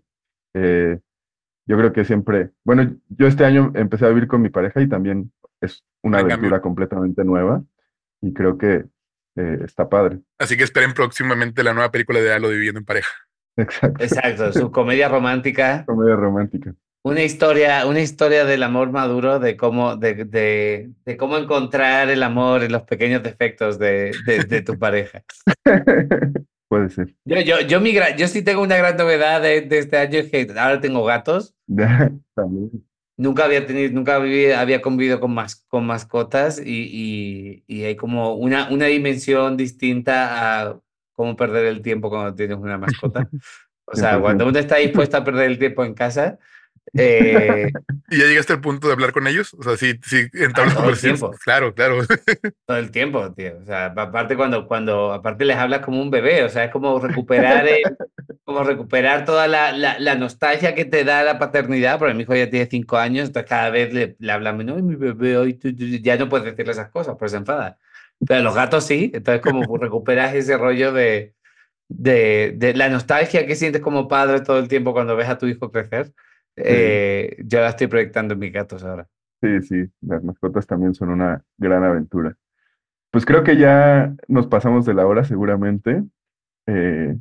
[0.53, 0.99] Eh,
[1.65, 4.87] yo creo que siempre, bueno, yo este año empecé a vivir con mi pareja y
[4.89, 5.31] también
[5.61, 7.63] es una aventura completamente nueva
[8.21, 8.85] y creo que
[9.37, 10.19] eh, está padre.
[10.37, 13.09] Así que esperen próximamente la nueva película de Halo Viviendo en Pareja.
[13.55, 14.03] Exacto.
[14.03, 15.83] Exacto, su comedia romántica.
[15.87, 16.73] Comedia romántica.
[17.03, 22.21] Una historia, una historia del amor maduro, de cómo, de, de, de cómo encontrar el
[22.21, 25.23] amor en los pequeños defectos de, de, de tu pareja.
[26.67, 27.15] Puede ser.
[27.23, 30.29] Yo, yo, yo, mi yo sí tengo una gran novedad de, de este año, es
[30.29, 31.55] que ahora tengo gatos.
[32.35, 32.71] También.
[33.17, 37.95] Nunca había tenido, nunca viví- había convivido con, mas, con mascotas y, y, y hay
[37.95, 40.79] como una, una dimensión distinta a
[41.13, 43.27] cómo perder el tiempo cuando tienes una mascota.
[43.89, 44.21] O sea, 100%.
[44.21, 46.37] cuando uno está dispuesto a perder el tiempo en casa,
[46.93, 47.71] eh,
[48.09, 49.53] ¿Y ya llegaste al punto de hablar con ellos?
[49.53, 51.31] O sea, sí, sí, entablas todo el tiempo.
[51.43, 51.99] Claro, claro.
[52.65, 53.57] todo el tiempo, tío.
[53.61, 56.99] O sea, aparte cuando, cuando, aparte les hablas como un bebé, o sea, es como
[56.99, 57.97] recuperar, el-
[58.47, 62.35] como recuperar toda la, la, la nostalgia que te da la paternidad, porque mi hijo
[62.35, 65.75] ya tiene cinco años, entonces cada vez le, le hablamos, no, mi bebé, hoy tú-
[65.75, 67.79] tú", ya no puedes decirle esas cosas, pues se enfada.
[68.25, 71.35] Pero los gatos sí, entonces como recuperas ese rollo de,
[71.89, 75.47] de, de la nostalgia que sientes como padre todo el tiempo cuando ves a tu
[75.47, 76.13] hijo crecer.
[76.57, 79.09] eh, yo la estoy proyectando en mis gatos ahora.
[79.41, 82.35] Sí, sí, las mascotas también son una gran aventura.
[83.11, 86.03] Pues creo que ya nos pasamos de la hora seguramente.
[86.67, 87.17] eh,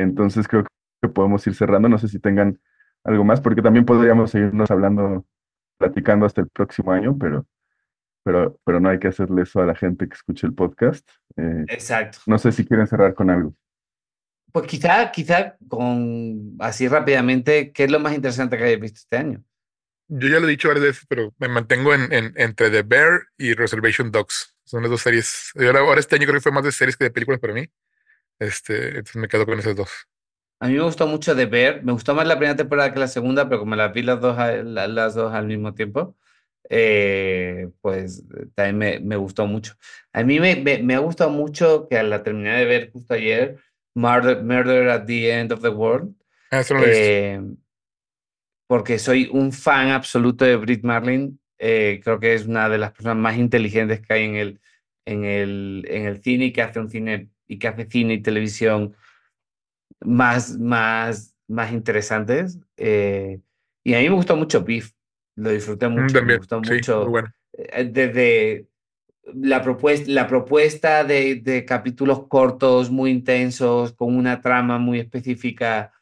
[0.00, 0.64] entonces creo
[1.02, 1.88] que podemos ir cerrando.
[1.88, 2.60] No sé si tengan
[3.04, 5.26] algo más, porque también podríamos seguirnos hablando,
[5.78, 7.46] platicando hasta el próximo año, pero,
[8.24, 11.08] pero, pero no hay que hacerle eso a la gente que escuche el podcast.
[11.36, 12.18] Eh, Exacto.
[12.26, 13.54] no sé si quieren cerrar con algo.
[14.52, 19.16] Pues quizá, quizá con así rápidamente, ¿qué es lo más interesante que hayas visto este
[19.16, 19.44] año?
[20.08, 23.28] Yo ya lo he dicho varias veces, pero me mantengo en, en- entre The Bear
[23.38, 24.56] y Reservation Dogs.
[24.64, 25.52] Son las dos series.
[25.56, 27.64] Ahora este año creo que fue más de series que de películas para mí.
[28.40, 29.90] Este, entonces me quedo con esas dos.
[30.60, 33.08] A mí me gustó mucho The Bear, me gustó más la primera temporada que la
[33.08, 36.16] segunda, pero como las vi las dos, a- la- las dos al mismo tiempo,
[36.68, 38.24] eh, pues
[38.54, 39.74] también me, me gustó mucho.
[40.12, 43.56] A mí me, me, me ha gustado mucho que la terminé de ver justo ayer,
[43.94, 46.14] Murder, Murder at the End of the World,
[46.50, 47.40] Ah, eso lo eh,
[48.66, 51.40] porque soy un fan absoluto de Brit Marlin.
[51.58, 54.60] eh, creo que es una de las personas más inteligentes que hay en el,
[55.04, 58.22] en el, en el cine y que hace un cine y que hace cine y
[58.22, 58.94] televisión
[60.00, 62.58] más, más, más interesantes.
[62.76, 63.40] eh,
[63.82, 64.92] y a mí me gustó mucho Beef.
[65.36, 66.22] Lo disfruté Mm, mucho.
[66.22, 67.00] Me gustó sí, mucho.
[67.00, 67.28] muy bueno.
[67.54, 68.66] eh, Desde
[69.34, 75.92] la propuesta, la propuesta de, de capítulos cortos, muy intensos, con una trama muy específica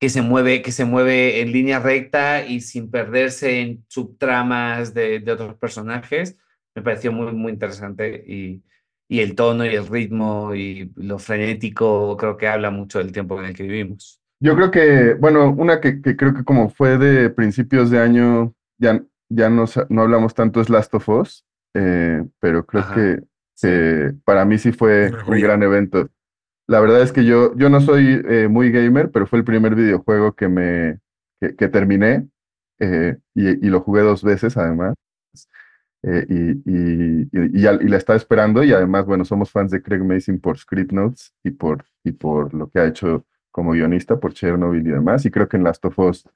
[0.00, 5.20] que se mueve, que se mueve en línea recta y sin perderse en subtramas de,
[5.20, 6.36] de otros personajes,
[6.74, 8.62] me pareció muy, muy interesante y,
[9.08, 13.38] y el tono y el ritmo y lo frenético creo que habla mucho del tiempo
[13.38, 14.20] en el que vivimos.
[14.40, 18.54] Yo creo que, bueno, una que, que creo que como fue de principios de año,
[18.78, 21.44] ya, ya no, no hablamos tanto es Last of Us,
[21.74, 22.94] eh, pero creo Ajá.
[22.94, 23.22] que,
[23.60, 26.08] que para mí sí fue un gran evento.
[26.66, 29.74] La verdad es que yo, yo no soy eh, muy gamer, pero fue el primer
[29.74, 30.98] videojuego que me
[31.40, 32.26] que, que terminé
[32.80, 34.94] eh, y, y lo jugué dos veces además.
[36.06, 40.04] Eh, y, y, y, y la estaba esperando y además, bueno, somos fans de Craig
[40.04, 44.34] Mason por Script Notes y por, y por lo que ha hecho como guionista por
[44.34, 46.28] Chernobyl y demás, y creo que en Last of Us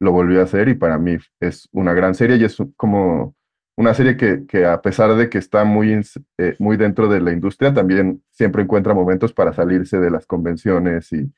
[0.00, 3.34] lo volvió a hacer y para mí es una gran serie y es como
[3.76, 6.00] una serie que, que a pesar de que está muy,
[6.38, 11.12] eh, muy dentro de la industria, también siempre encuentra momentos para salirse de las convenciones
[11.12, 11.32] y,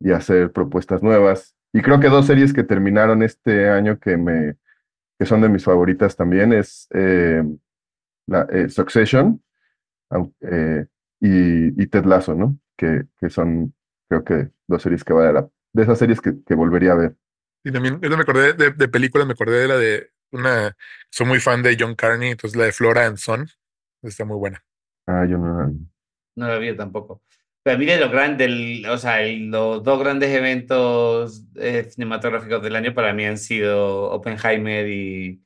[0.00, 1.54] y hacer propuestas nuevas.
[1.72, 4.56] Y creo que dos series que terminaron este año que, me,
[5.22, 7.44] que son de mis favoritas también es eh,
[8.26, 9.40] la, eh, Succession
[10.40, 10.84] eh,
[11.20, 12.58] y, y Ted Lasso, ¿no?
[12.76, 13.72] Que, que son,
[14.08, 17.14] creo que dos series que vale la de esas series que, que volvería a ver.
[17.62, 20.76] Y también, yo me acordé de, de películas, me acordé de la de una,
[21.08, 23.46] soy muy fan de John Carney, entonces la de Flora and Son,
[24.02, 24.64] está muy buena.
[25.06, 25.72] Ah, yo no.
[26.34, 27.22] No lo vi tampoco.
[27.64, 32.74] Pero a mí de los grandes, o sea, los dos grandes eventos eh, cinematográficos del
[32.76, 35.40] año para mí han sido Oppenheimer y,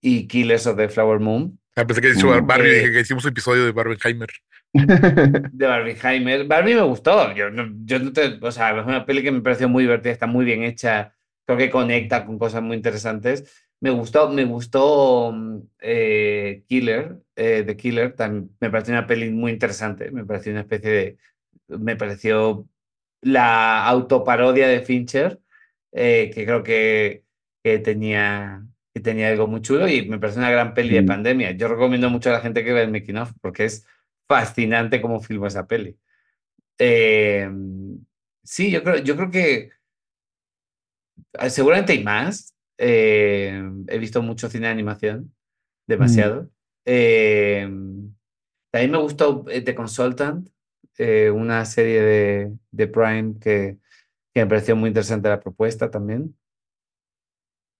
[0.00, 1.58] y Killers of the Flower Moon.
[1.76, 2.46] Ah, pensé que he dicho Mm.
[2.46, 4.28] Barbie, Eh, dije que hicimos un episodio de Barbenheimer.
[4.74, 6.46] de Barbieheimer.
[6.46, 7.32] Barbie me gustó.
[7.34, 7.46] Yo,
[7.84, 10.44] yo no te- o sea, es una peli que me pareció muy divertida, está muy
[10.46, 11.14] bien hecha,
[11.46, 13.68] creo que conecta con cosas muy interesantes.
[13.80, 15.34] Me gustó, me gustó
[15.80, 20.10] eh, Killer, eh, The Killer, también me pareció una peli muy interesante.
[20.10, 21.16] Me pareció una especie de.
[21.68, 22.68] Me pareció
[23.22, 25.40] la autoparodia de Fincher,
[25.92, 27.24] eh, que creo que,
[27.62, 28.64] que tenía,
[28.94, 31.06] que tenía algo muy chulo y me parece una gran peli de Sí.
[31.06, 31.52] pandemia.
[31.52, 33.86] Yo recomiendo mucho a la gente que vea el making of porque es
[34.28, 35.96] fascinante cómo filmó esa peli.
[36.78, 37.48] Eh,
[38.42, 39.70] sí, yo creo, yo creo que
[41.34, 42.54] eh, seguramente hay más.
[42.78, 45.32] Eh, he visto mucho cine de animación,
[45.86, 46.50] demasiado.
[46.84, 47.68] Eh,
[48.72, 50.48] también me gustó eh, The Consultant,
[50.98, 53.78] eh, una serie de, de Prime que,
[54.34, 56.34] que me pareció muy interesante la propuesta también.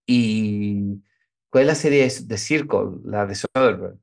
[0.07, 1.03] Y
[1.51, 3.01] ¿cuál es la serie de Circle?
[3.05, 3.99] La de Soderbergh.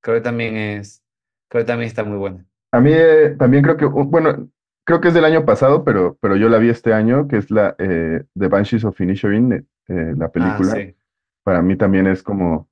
[0.00, 1.02] Creo que también es,
[1.48, 2.44] creo que también está muy buena.
[2.72, 4.48] A mí eh, también creo que, bueno,
[4.84, 7.50] creo que es del año pasado, pero, pero yo la vi este año, que es
[7.50, 10.74] la eh, The Banshees of Inisherin, eh, eh, la Ah, película.
[10.74, 10.94] sí.
[11.42, 12.68] Para mí también es como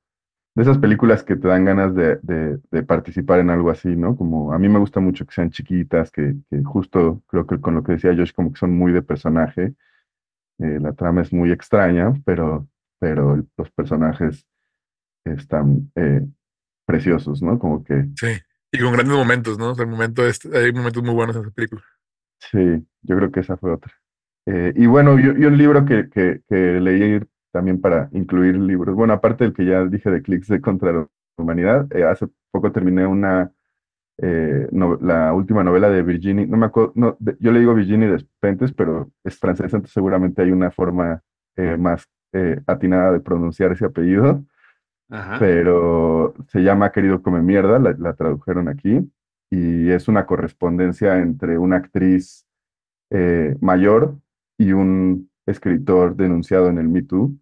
[0.55, 4.17] de esas películas que te dan ganas de, de- de participar en algo así, ¿no?
[4.17, 7.75] Como a mí me gusta mucho que sean chiquitas, que, que justo creo que con
[7.75, 9.75] lo que decía Josh, como que son muy de personaje.
[10.59, 12.69] Eh, la trama es muy extraña, pero,
[13.01, 14.47] pero el- los personajes
[15.25, 16.27] están eh,
[16.87, 17.59] preciosos, ¿no?
[17.59, 18.27] Como que Sí.
[18.73, 19.71] Y con grandes momentos, ¿no?
[19.71, 21.83] O sea, el momento es, hay momentos muy buenos en esa película.
[22.39, 22.59] Sí,
[23.03, 23.93] yo creo que esa fue otra.
[24.47, 27.21] Eh, y bueno, y, y un libro que, que, que leí
[27.55, 31.07] también para incluir libros, bueno, aparte del que ya dije de Clics de Contra la
[31.39, 33.53] Humanidad, eh, hace poco terminé una,
[34.19, 37.73] eh, no- la última novela de Virginie, no me acuerdo, no, de- yo le digo
[37.75, 41.23] Virginie Despentes, pero es francesa, entonces seguramente hay una forma
[41.57, 44.45] eh, más eh, atinada de pronunciar ese apellido.
[45.11, 45.39] Ajá.
[45.39, 49.09] pero se llama Querido Come Mierda, la, la tradujeron aquí,
[49.51, 52.47] y es una correspondencia entre una actriz
[53.11, 54.17] eh, mayor
[54.59, 57.37] y un escritor denunciado en el Me Too,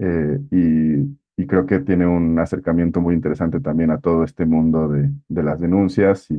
[0.00, 4.88] eh, y, y creo que tiene un acercamiento muy interesante también a todo este mundo
[4.88, 6.38] de, de las denuncias y,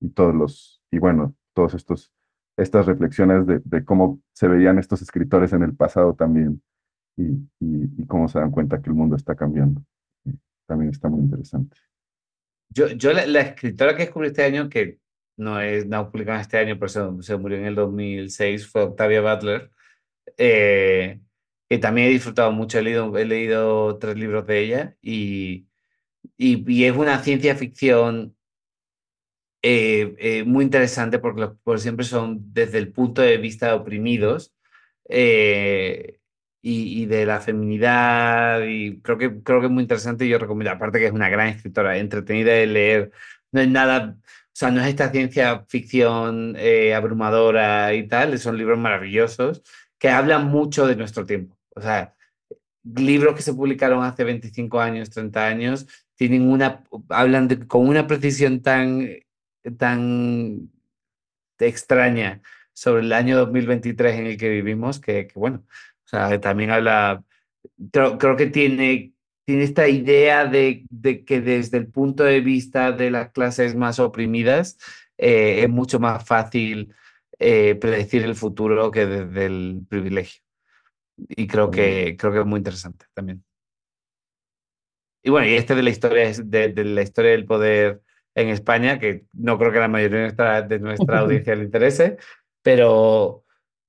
[0.00, 2.12] y todos los, y bueno, todos estos,
[2.56, 6.62] estas reflexiones de, de cómo se veían estos escritores en el pasado también,
[7.16, 7.24] y,
[7.60, 9.82] y- cómo se dan cuenta que el mundo está cambiando
[10.66, 11.76] también está muy interesante.
[12.70, 14.98] Yo, yo la, la escritora que descubrí este año, que
[15.36, 19.20] no es no publicada este año, pero se, se murió en el 2006, fue Octavia
[19.20, 19.70] Butler,
[20.36, 21.20] eh,
[21.70, 25.68] que también he disfrutado mucho, he leído, he leído tres libros de ella y,
[26.36, 28.36] y, es una ciencia ficción
[29.62, 34.54] eh, eh, muy interesante porque por siempre son desde el punto de vista de oprimidos
[35.08, 36.18] eh,
[36.62, 40.38] y, y de la feminidad y creo que, creo que es muy interesante y yo
[40.38, 43.12] recomiendo, aparte que es una gran escritora, entretenida de leer,
[43.52, 46.56] no es nada, o sea, no es esta ciencia ficción
[46.94, 49.62] abrumadora y tal, son libros maravillosos
[49.98, 52.14] que hablan mucho de nuestro tiempo, o sea,
[52.84, 55.86] libros que se publicaron hace 25 años, 30 años,
[56.16, 59.08] tienen una, hablan de- con una precisión tan,
[59.78, 60.70] tan
[61.58, 62.42] extraña
[62.72, 67.22] sobre el año 2023 en el que vivimos, que, bueno, o sea, también habla,
[67.92, 69.12] creo, creo que tiene,
[69.44, 73.98] tiene esta idea de, de que desde el punto de vista de las clases más
[73.98, 74.78] oprimidas
[75.18, 76.94] eh, es mucho más fácil
[77.38, 80.42] eh, predecir el futuro que desde el privilegio.
[81.28, 83.44] Y creo que, creo que es muy interesante también.
[85.22, 88.00] Y bueno, y este de la historia de, de la historia del poder
[88.34, 91.64] en España, que no creo que a la mayoría de nuestra, de nuestra audiencia le
[91.64, 92.16] interese,
[92.62, 93.44] pero,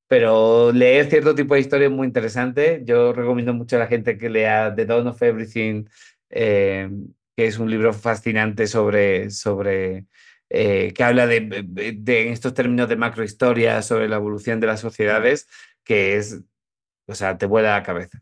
[0.08, 2.82] pero leer cierto tipo de historia es muy interesante.
[2.86, 5.86] Yo recomiendo mucho a la gente que lea The Dawn of Everything,
[6.30, 6.90] eh,
[7.38, 10.08] que es un libro fascinante sobre, sobre
[10.50, 14.68] eh, que habla de, de- de- en estos términos de macrohistoria sobre la evolución de
[14.68, 15.48] las sociedades,
[15.86, 16.42] que es,
[17.08, 18.22] o sea, te vuela la cabeza.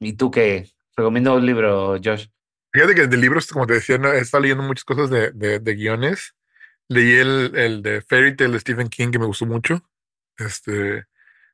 [0.00, 0.70] ¿Y tú qué?
[0.96, 2.26] Recomiendo un libro, Josh.
[2.72, 5.60] Fíjate que de libros, como te decía, no, he estado leyendo muchas cosas de, de,
[5.60, 6.34] de guiones.
[6.88, 9.80] Leí el, el de Fairy Tail de Stephen King, que me gustó mucho.
[10.36, 11.06] Este,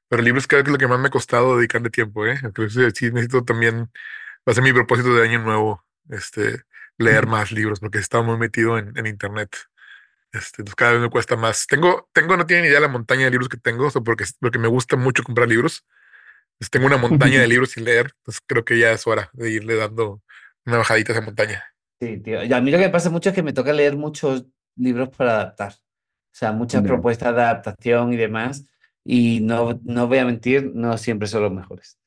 [0.09, 2.39] pero libros creo que es lo que más me ha costado dedicarle tiempo, ¿eh?
[2.43, 3.91] Entonces sí necesito también,
[4.49, 6.63] va a ser mi propósito de año nuevo, este,
[6.99, 9.57] leer más libros, porque he estado muy metido en, en internet.
[10.33, 11.67] Este, entonces cada vez me cuesta más.
[11.67, 14.97] Tengo, tengo, no tienen idea la montaña de libros que tengo, porque, porque me gusta
[14.97, 15.85] mucho comprar libros.
[16.61, 19.51] Entonces, tengo una montaña de libros sin leer, entonces creo que ya es hora de
[19.51, 20.23] irle dando
[20.67, 21.65] una bajadita a esa montaña.
[22.01, 22.43] Sí, tío.
[22.45, 24.47] Y a mí lo que me pasa mucho es que me toca leer muchos
[24.77, 25.73] libros para adaptar.
[25.73, 25.77] O
[26.33, 26.89] sea, muchas Ya.
[26.89, 28.67] propuestas de adaptación y demás.
[29.05, 31.99] Y no, no voy a mentir, no siempre son los mejores.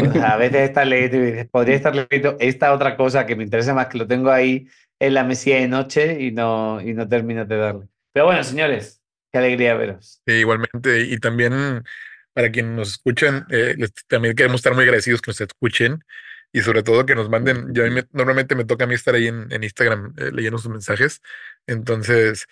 [0.00, 3.36] O sea, a veces estás leyendo y dices, podría estar leyendo esta otra cosa que
[3.36, 4.68] me interesa más, que lo tengo ahí
[4.98, 7.88] en la mesilla de noche y no, y no terminas de darle.
[8.12, 10.22] Pero bueno, señores, qué alegría veros.
[10.26, 11.84] Sí, igualmente, y también
[12.38, 16.04] para quienes nos escuchan, eh, les- también queremos estar muy agradecidos que nos escuchen
[16.52, 19.26] y sobre todo que nos manden, yo me- normalmente me toca a mí estar ahí
[19.26, 21.20] en, en Instagram eh, leyendo sus mensajes,
[21.66, 22.46] entonces,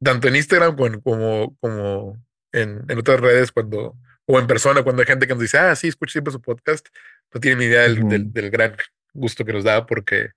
[0.00, 3.96] tanto en Instagram como, como, como en, en otras redes, cuando,
[4.26, 6.86] o en persona, cuando hay gente que nos dice, ah, sí, escucho siempre su podcast,
[7.34, 8.08] no tienen ni idea del, Ujú.
[8.08, 8.76] del, del gran
[9.14, 10.28] gusto que nos da porque,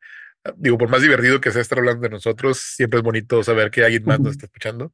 [0.56, 3.84] digo, por más divertido que sea estar hablando de nosotros, siempre es bonito saber que
[3.84, 4.92] alguien más nos está escuchando.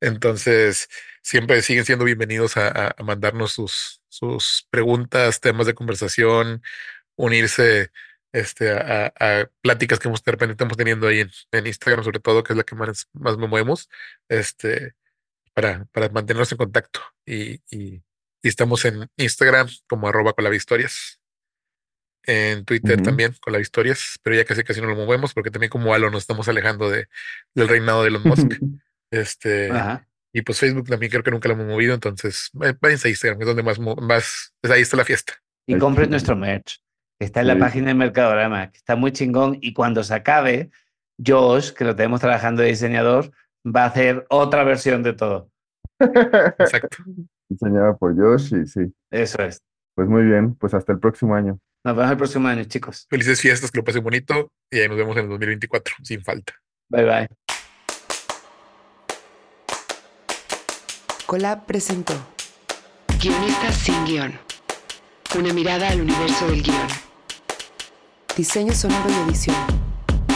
[0.00, 0.88] Entonces,
[1.22, 6.62] siempre siguen siendo bienvenidos a, mandarnos sus, sus preguntas, temas de conversación,
[7.16, 7.90] unirse
[8.32, 12.52] este, a, pláticas que de repente estamos teniendo ahí en, en Instagram, sobre todo, que
[12.52, 13.88] es la que más, más me movemos,
[14.28, 14.94] este,
[15.54, 17.00] para, para mantenernos en contacto.
[17.24, 18.02] Y, y-
[18.46, 21.20] y estamos en Instagram como arroba con historias.
[22.22, 25.70] En Twitter también con las historias, pero ya casi casi no lo movemos porque también
[25.70, 27.08] como Halo nos estamos alejando de,
[27.54, 28.46] del reinado de Elon Musk.
[29.10, 30.06] Este, Ajá.
[30.32, 33.40] y pues Facebook también creo que nunca lo hemos movido, entonces eh, váyanse a Instagram,
[33.40, 35.34] es donde más, más, pues ahí está la fiesta.
[35.68, 36.78] Y compren nuestro merch.
[37.18, 37.60] que Está en la Sí.
[37.60, 39.58] página de Mercadorama, que está muy chingón.
[39.60, 40.70] Y cuando se acabe,
[41.24, 43.30] Josh, que lo tenemos trabajando de diseñador,
[43.66, 45.50] va a hacer otra versión de todo.
[45.98, 46.98] Exacto.
[47.48, 48.92] Diseñada por Josh y sí.
[49.10, 49.62] Eso es.
[49.94, 51.58] Pues muy bien, pues hasta el próximo año.
[51.84, 53.06] Nos vemos el próximo año, chicos.
[53.08, 56.52] Felices fiestas, que lo pasen bonito y ahí nos vemos en el 2024, sin falta.
[56.90, 57.45] Bye bye.
[61.26, 62.14] Colab presentó
[63.20, 64.38] Guionistas sin guion.
[65.36, 66.86] Una mirada al universo del guion.
[68.36, 69.56] Diseño sonoro y edición.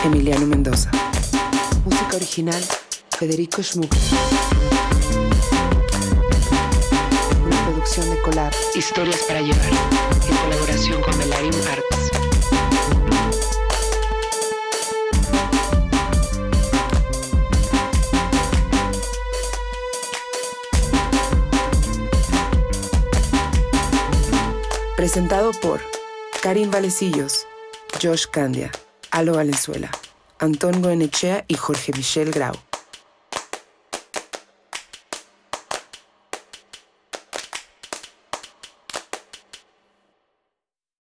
[0.04, 0.90] Emiliano Mendoza.
[1.84, 2.60] Música original.
[3.16, 3.94] Federico Schmuck.
[7.46, 8.52] Una producción de Colab.
[8.74, 9.70] Historias para llevar.
[10.28, 11.99] En colaboración con Melarium Arts.
[25.01, 25.81] Presentado por
[26.43, 27.47] Karim Valecillos,
[28.02, 28.70] Josh Candia,
[29.10, 29.90] Alo Valenzuela,
[30.39, 32.52] Antón Goenechea y Jorge Michel Grau.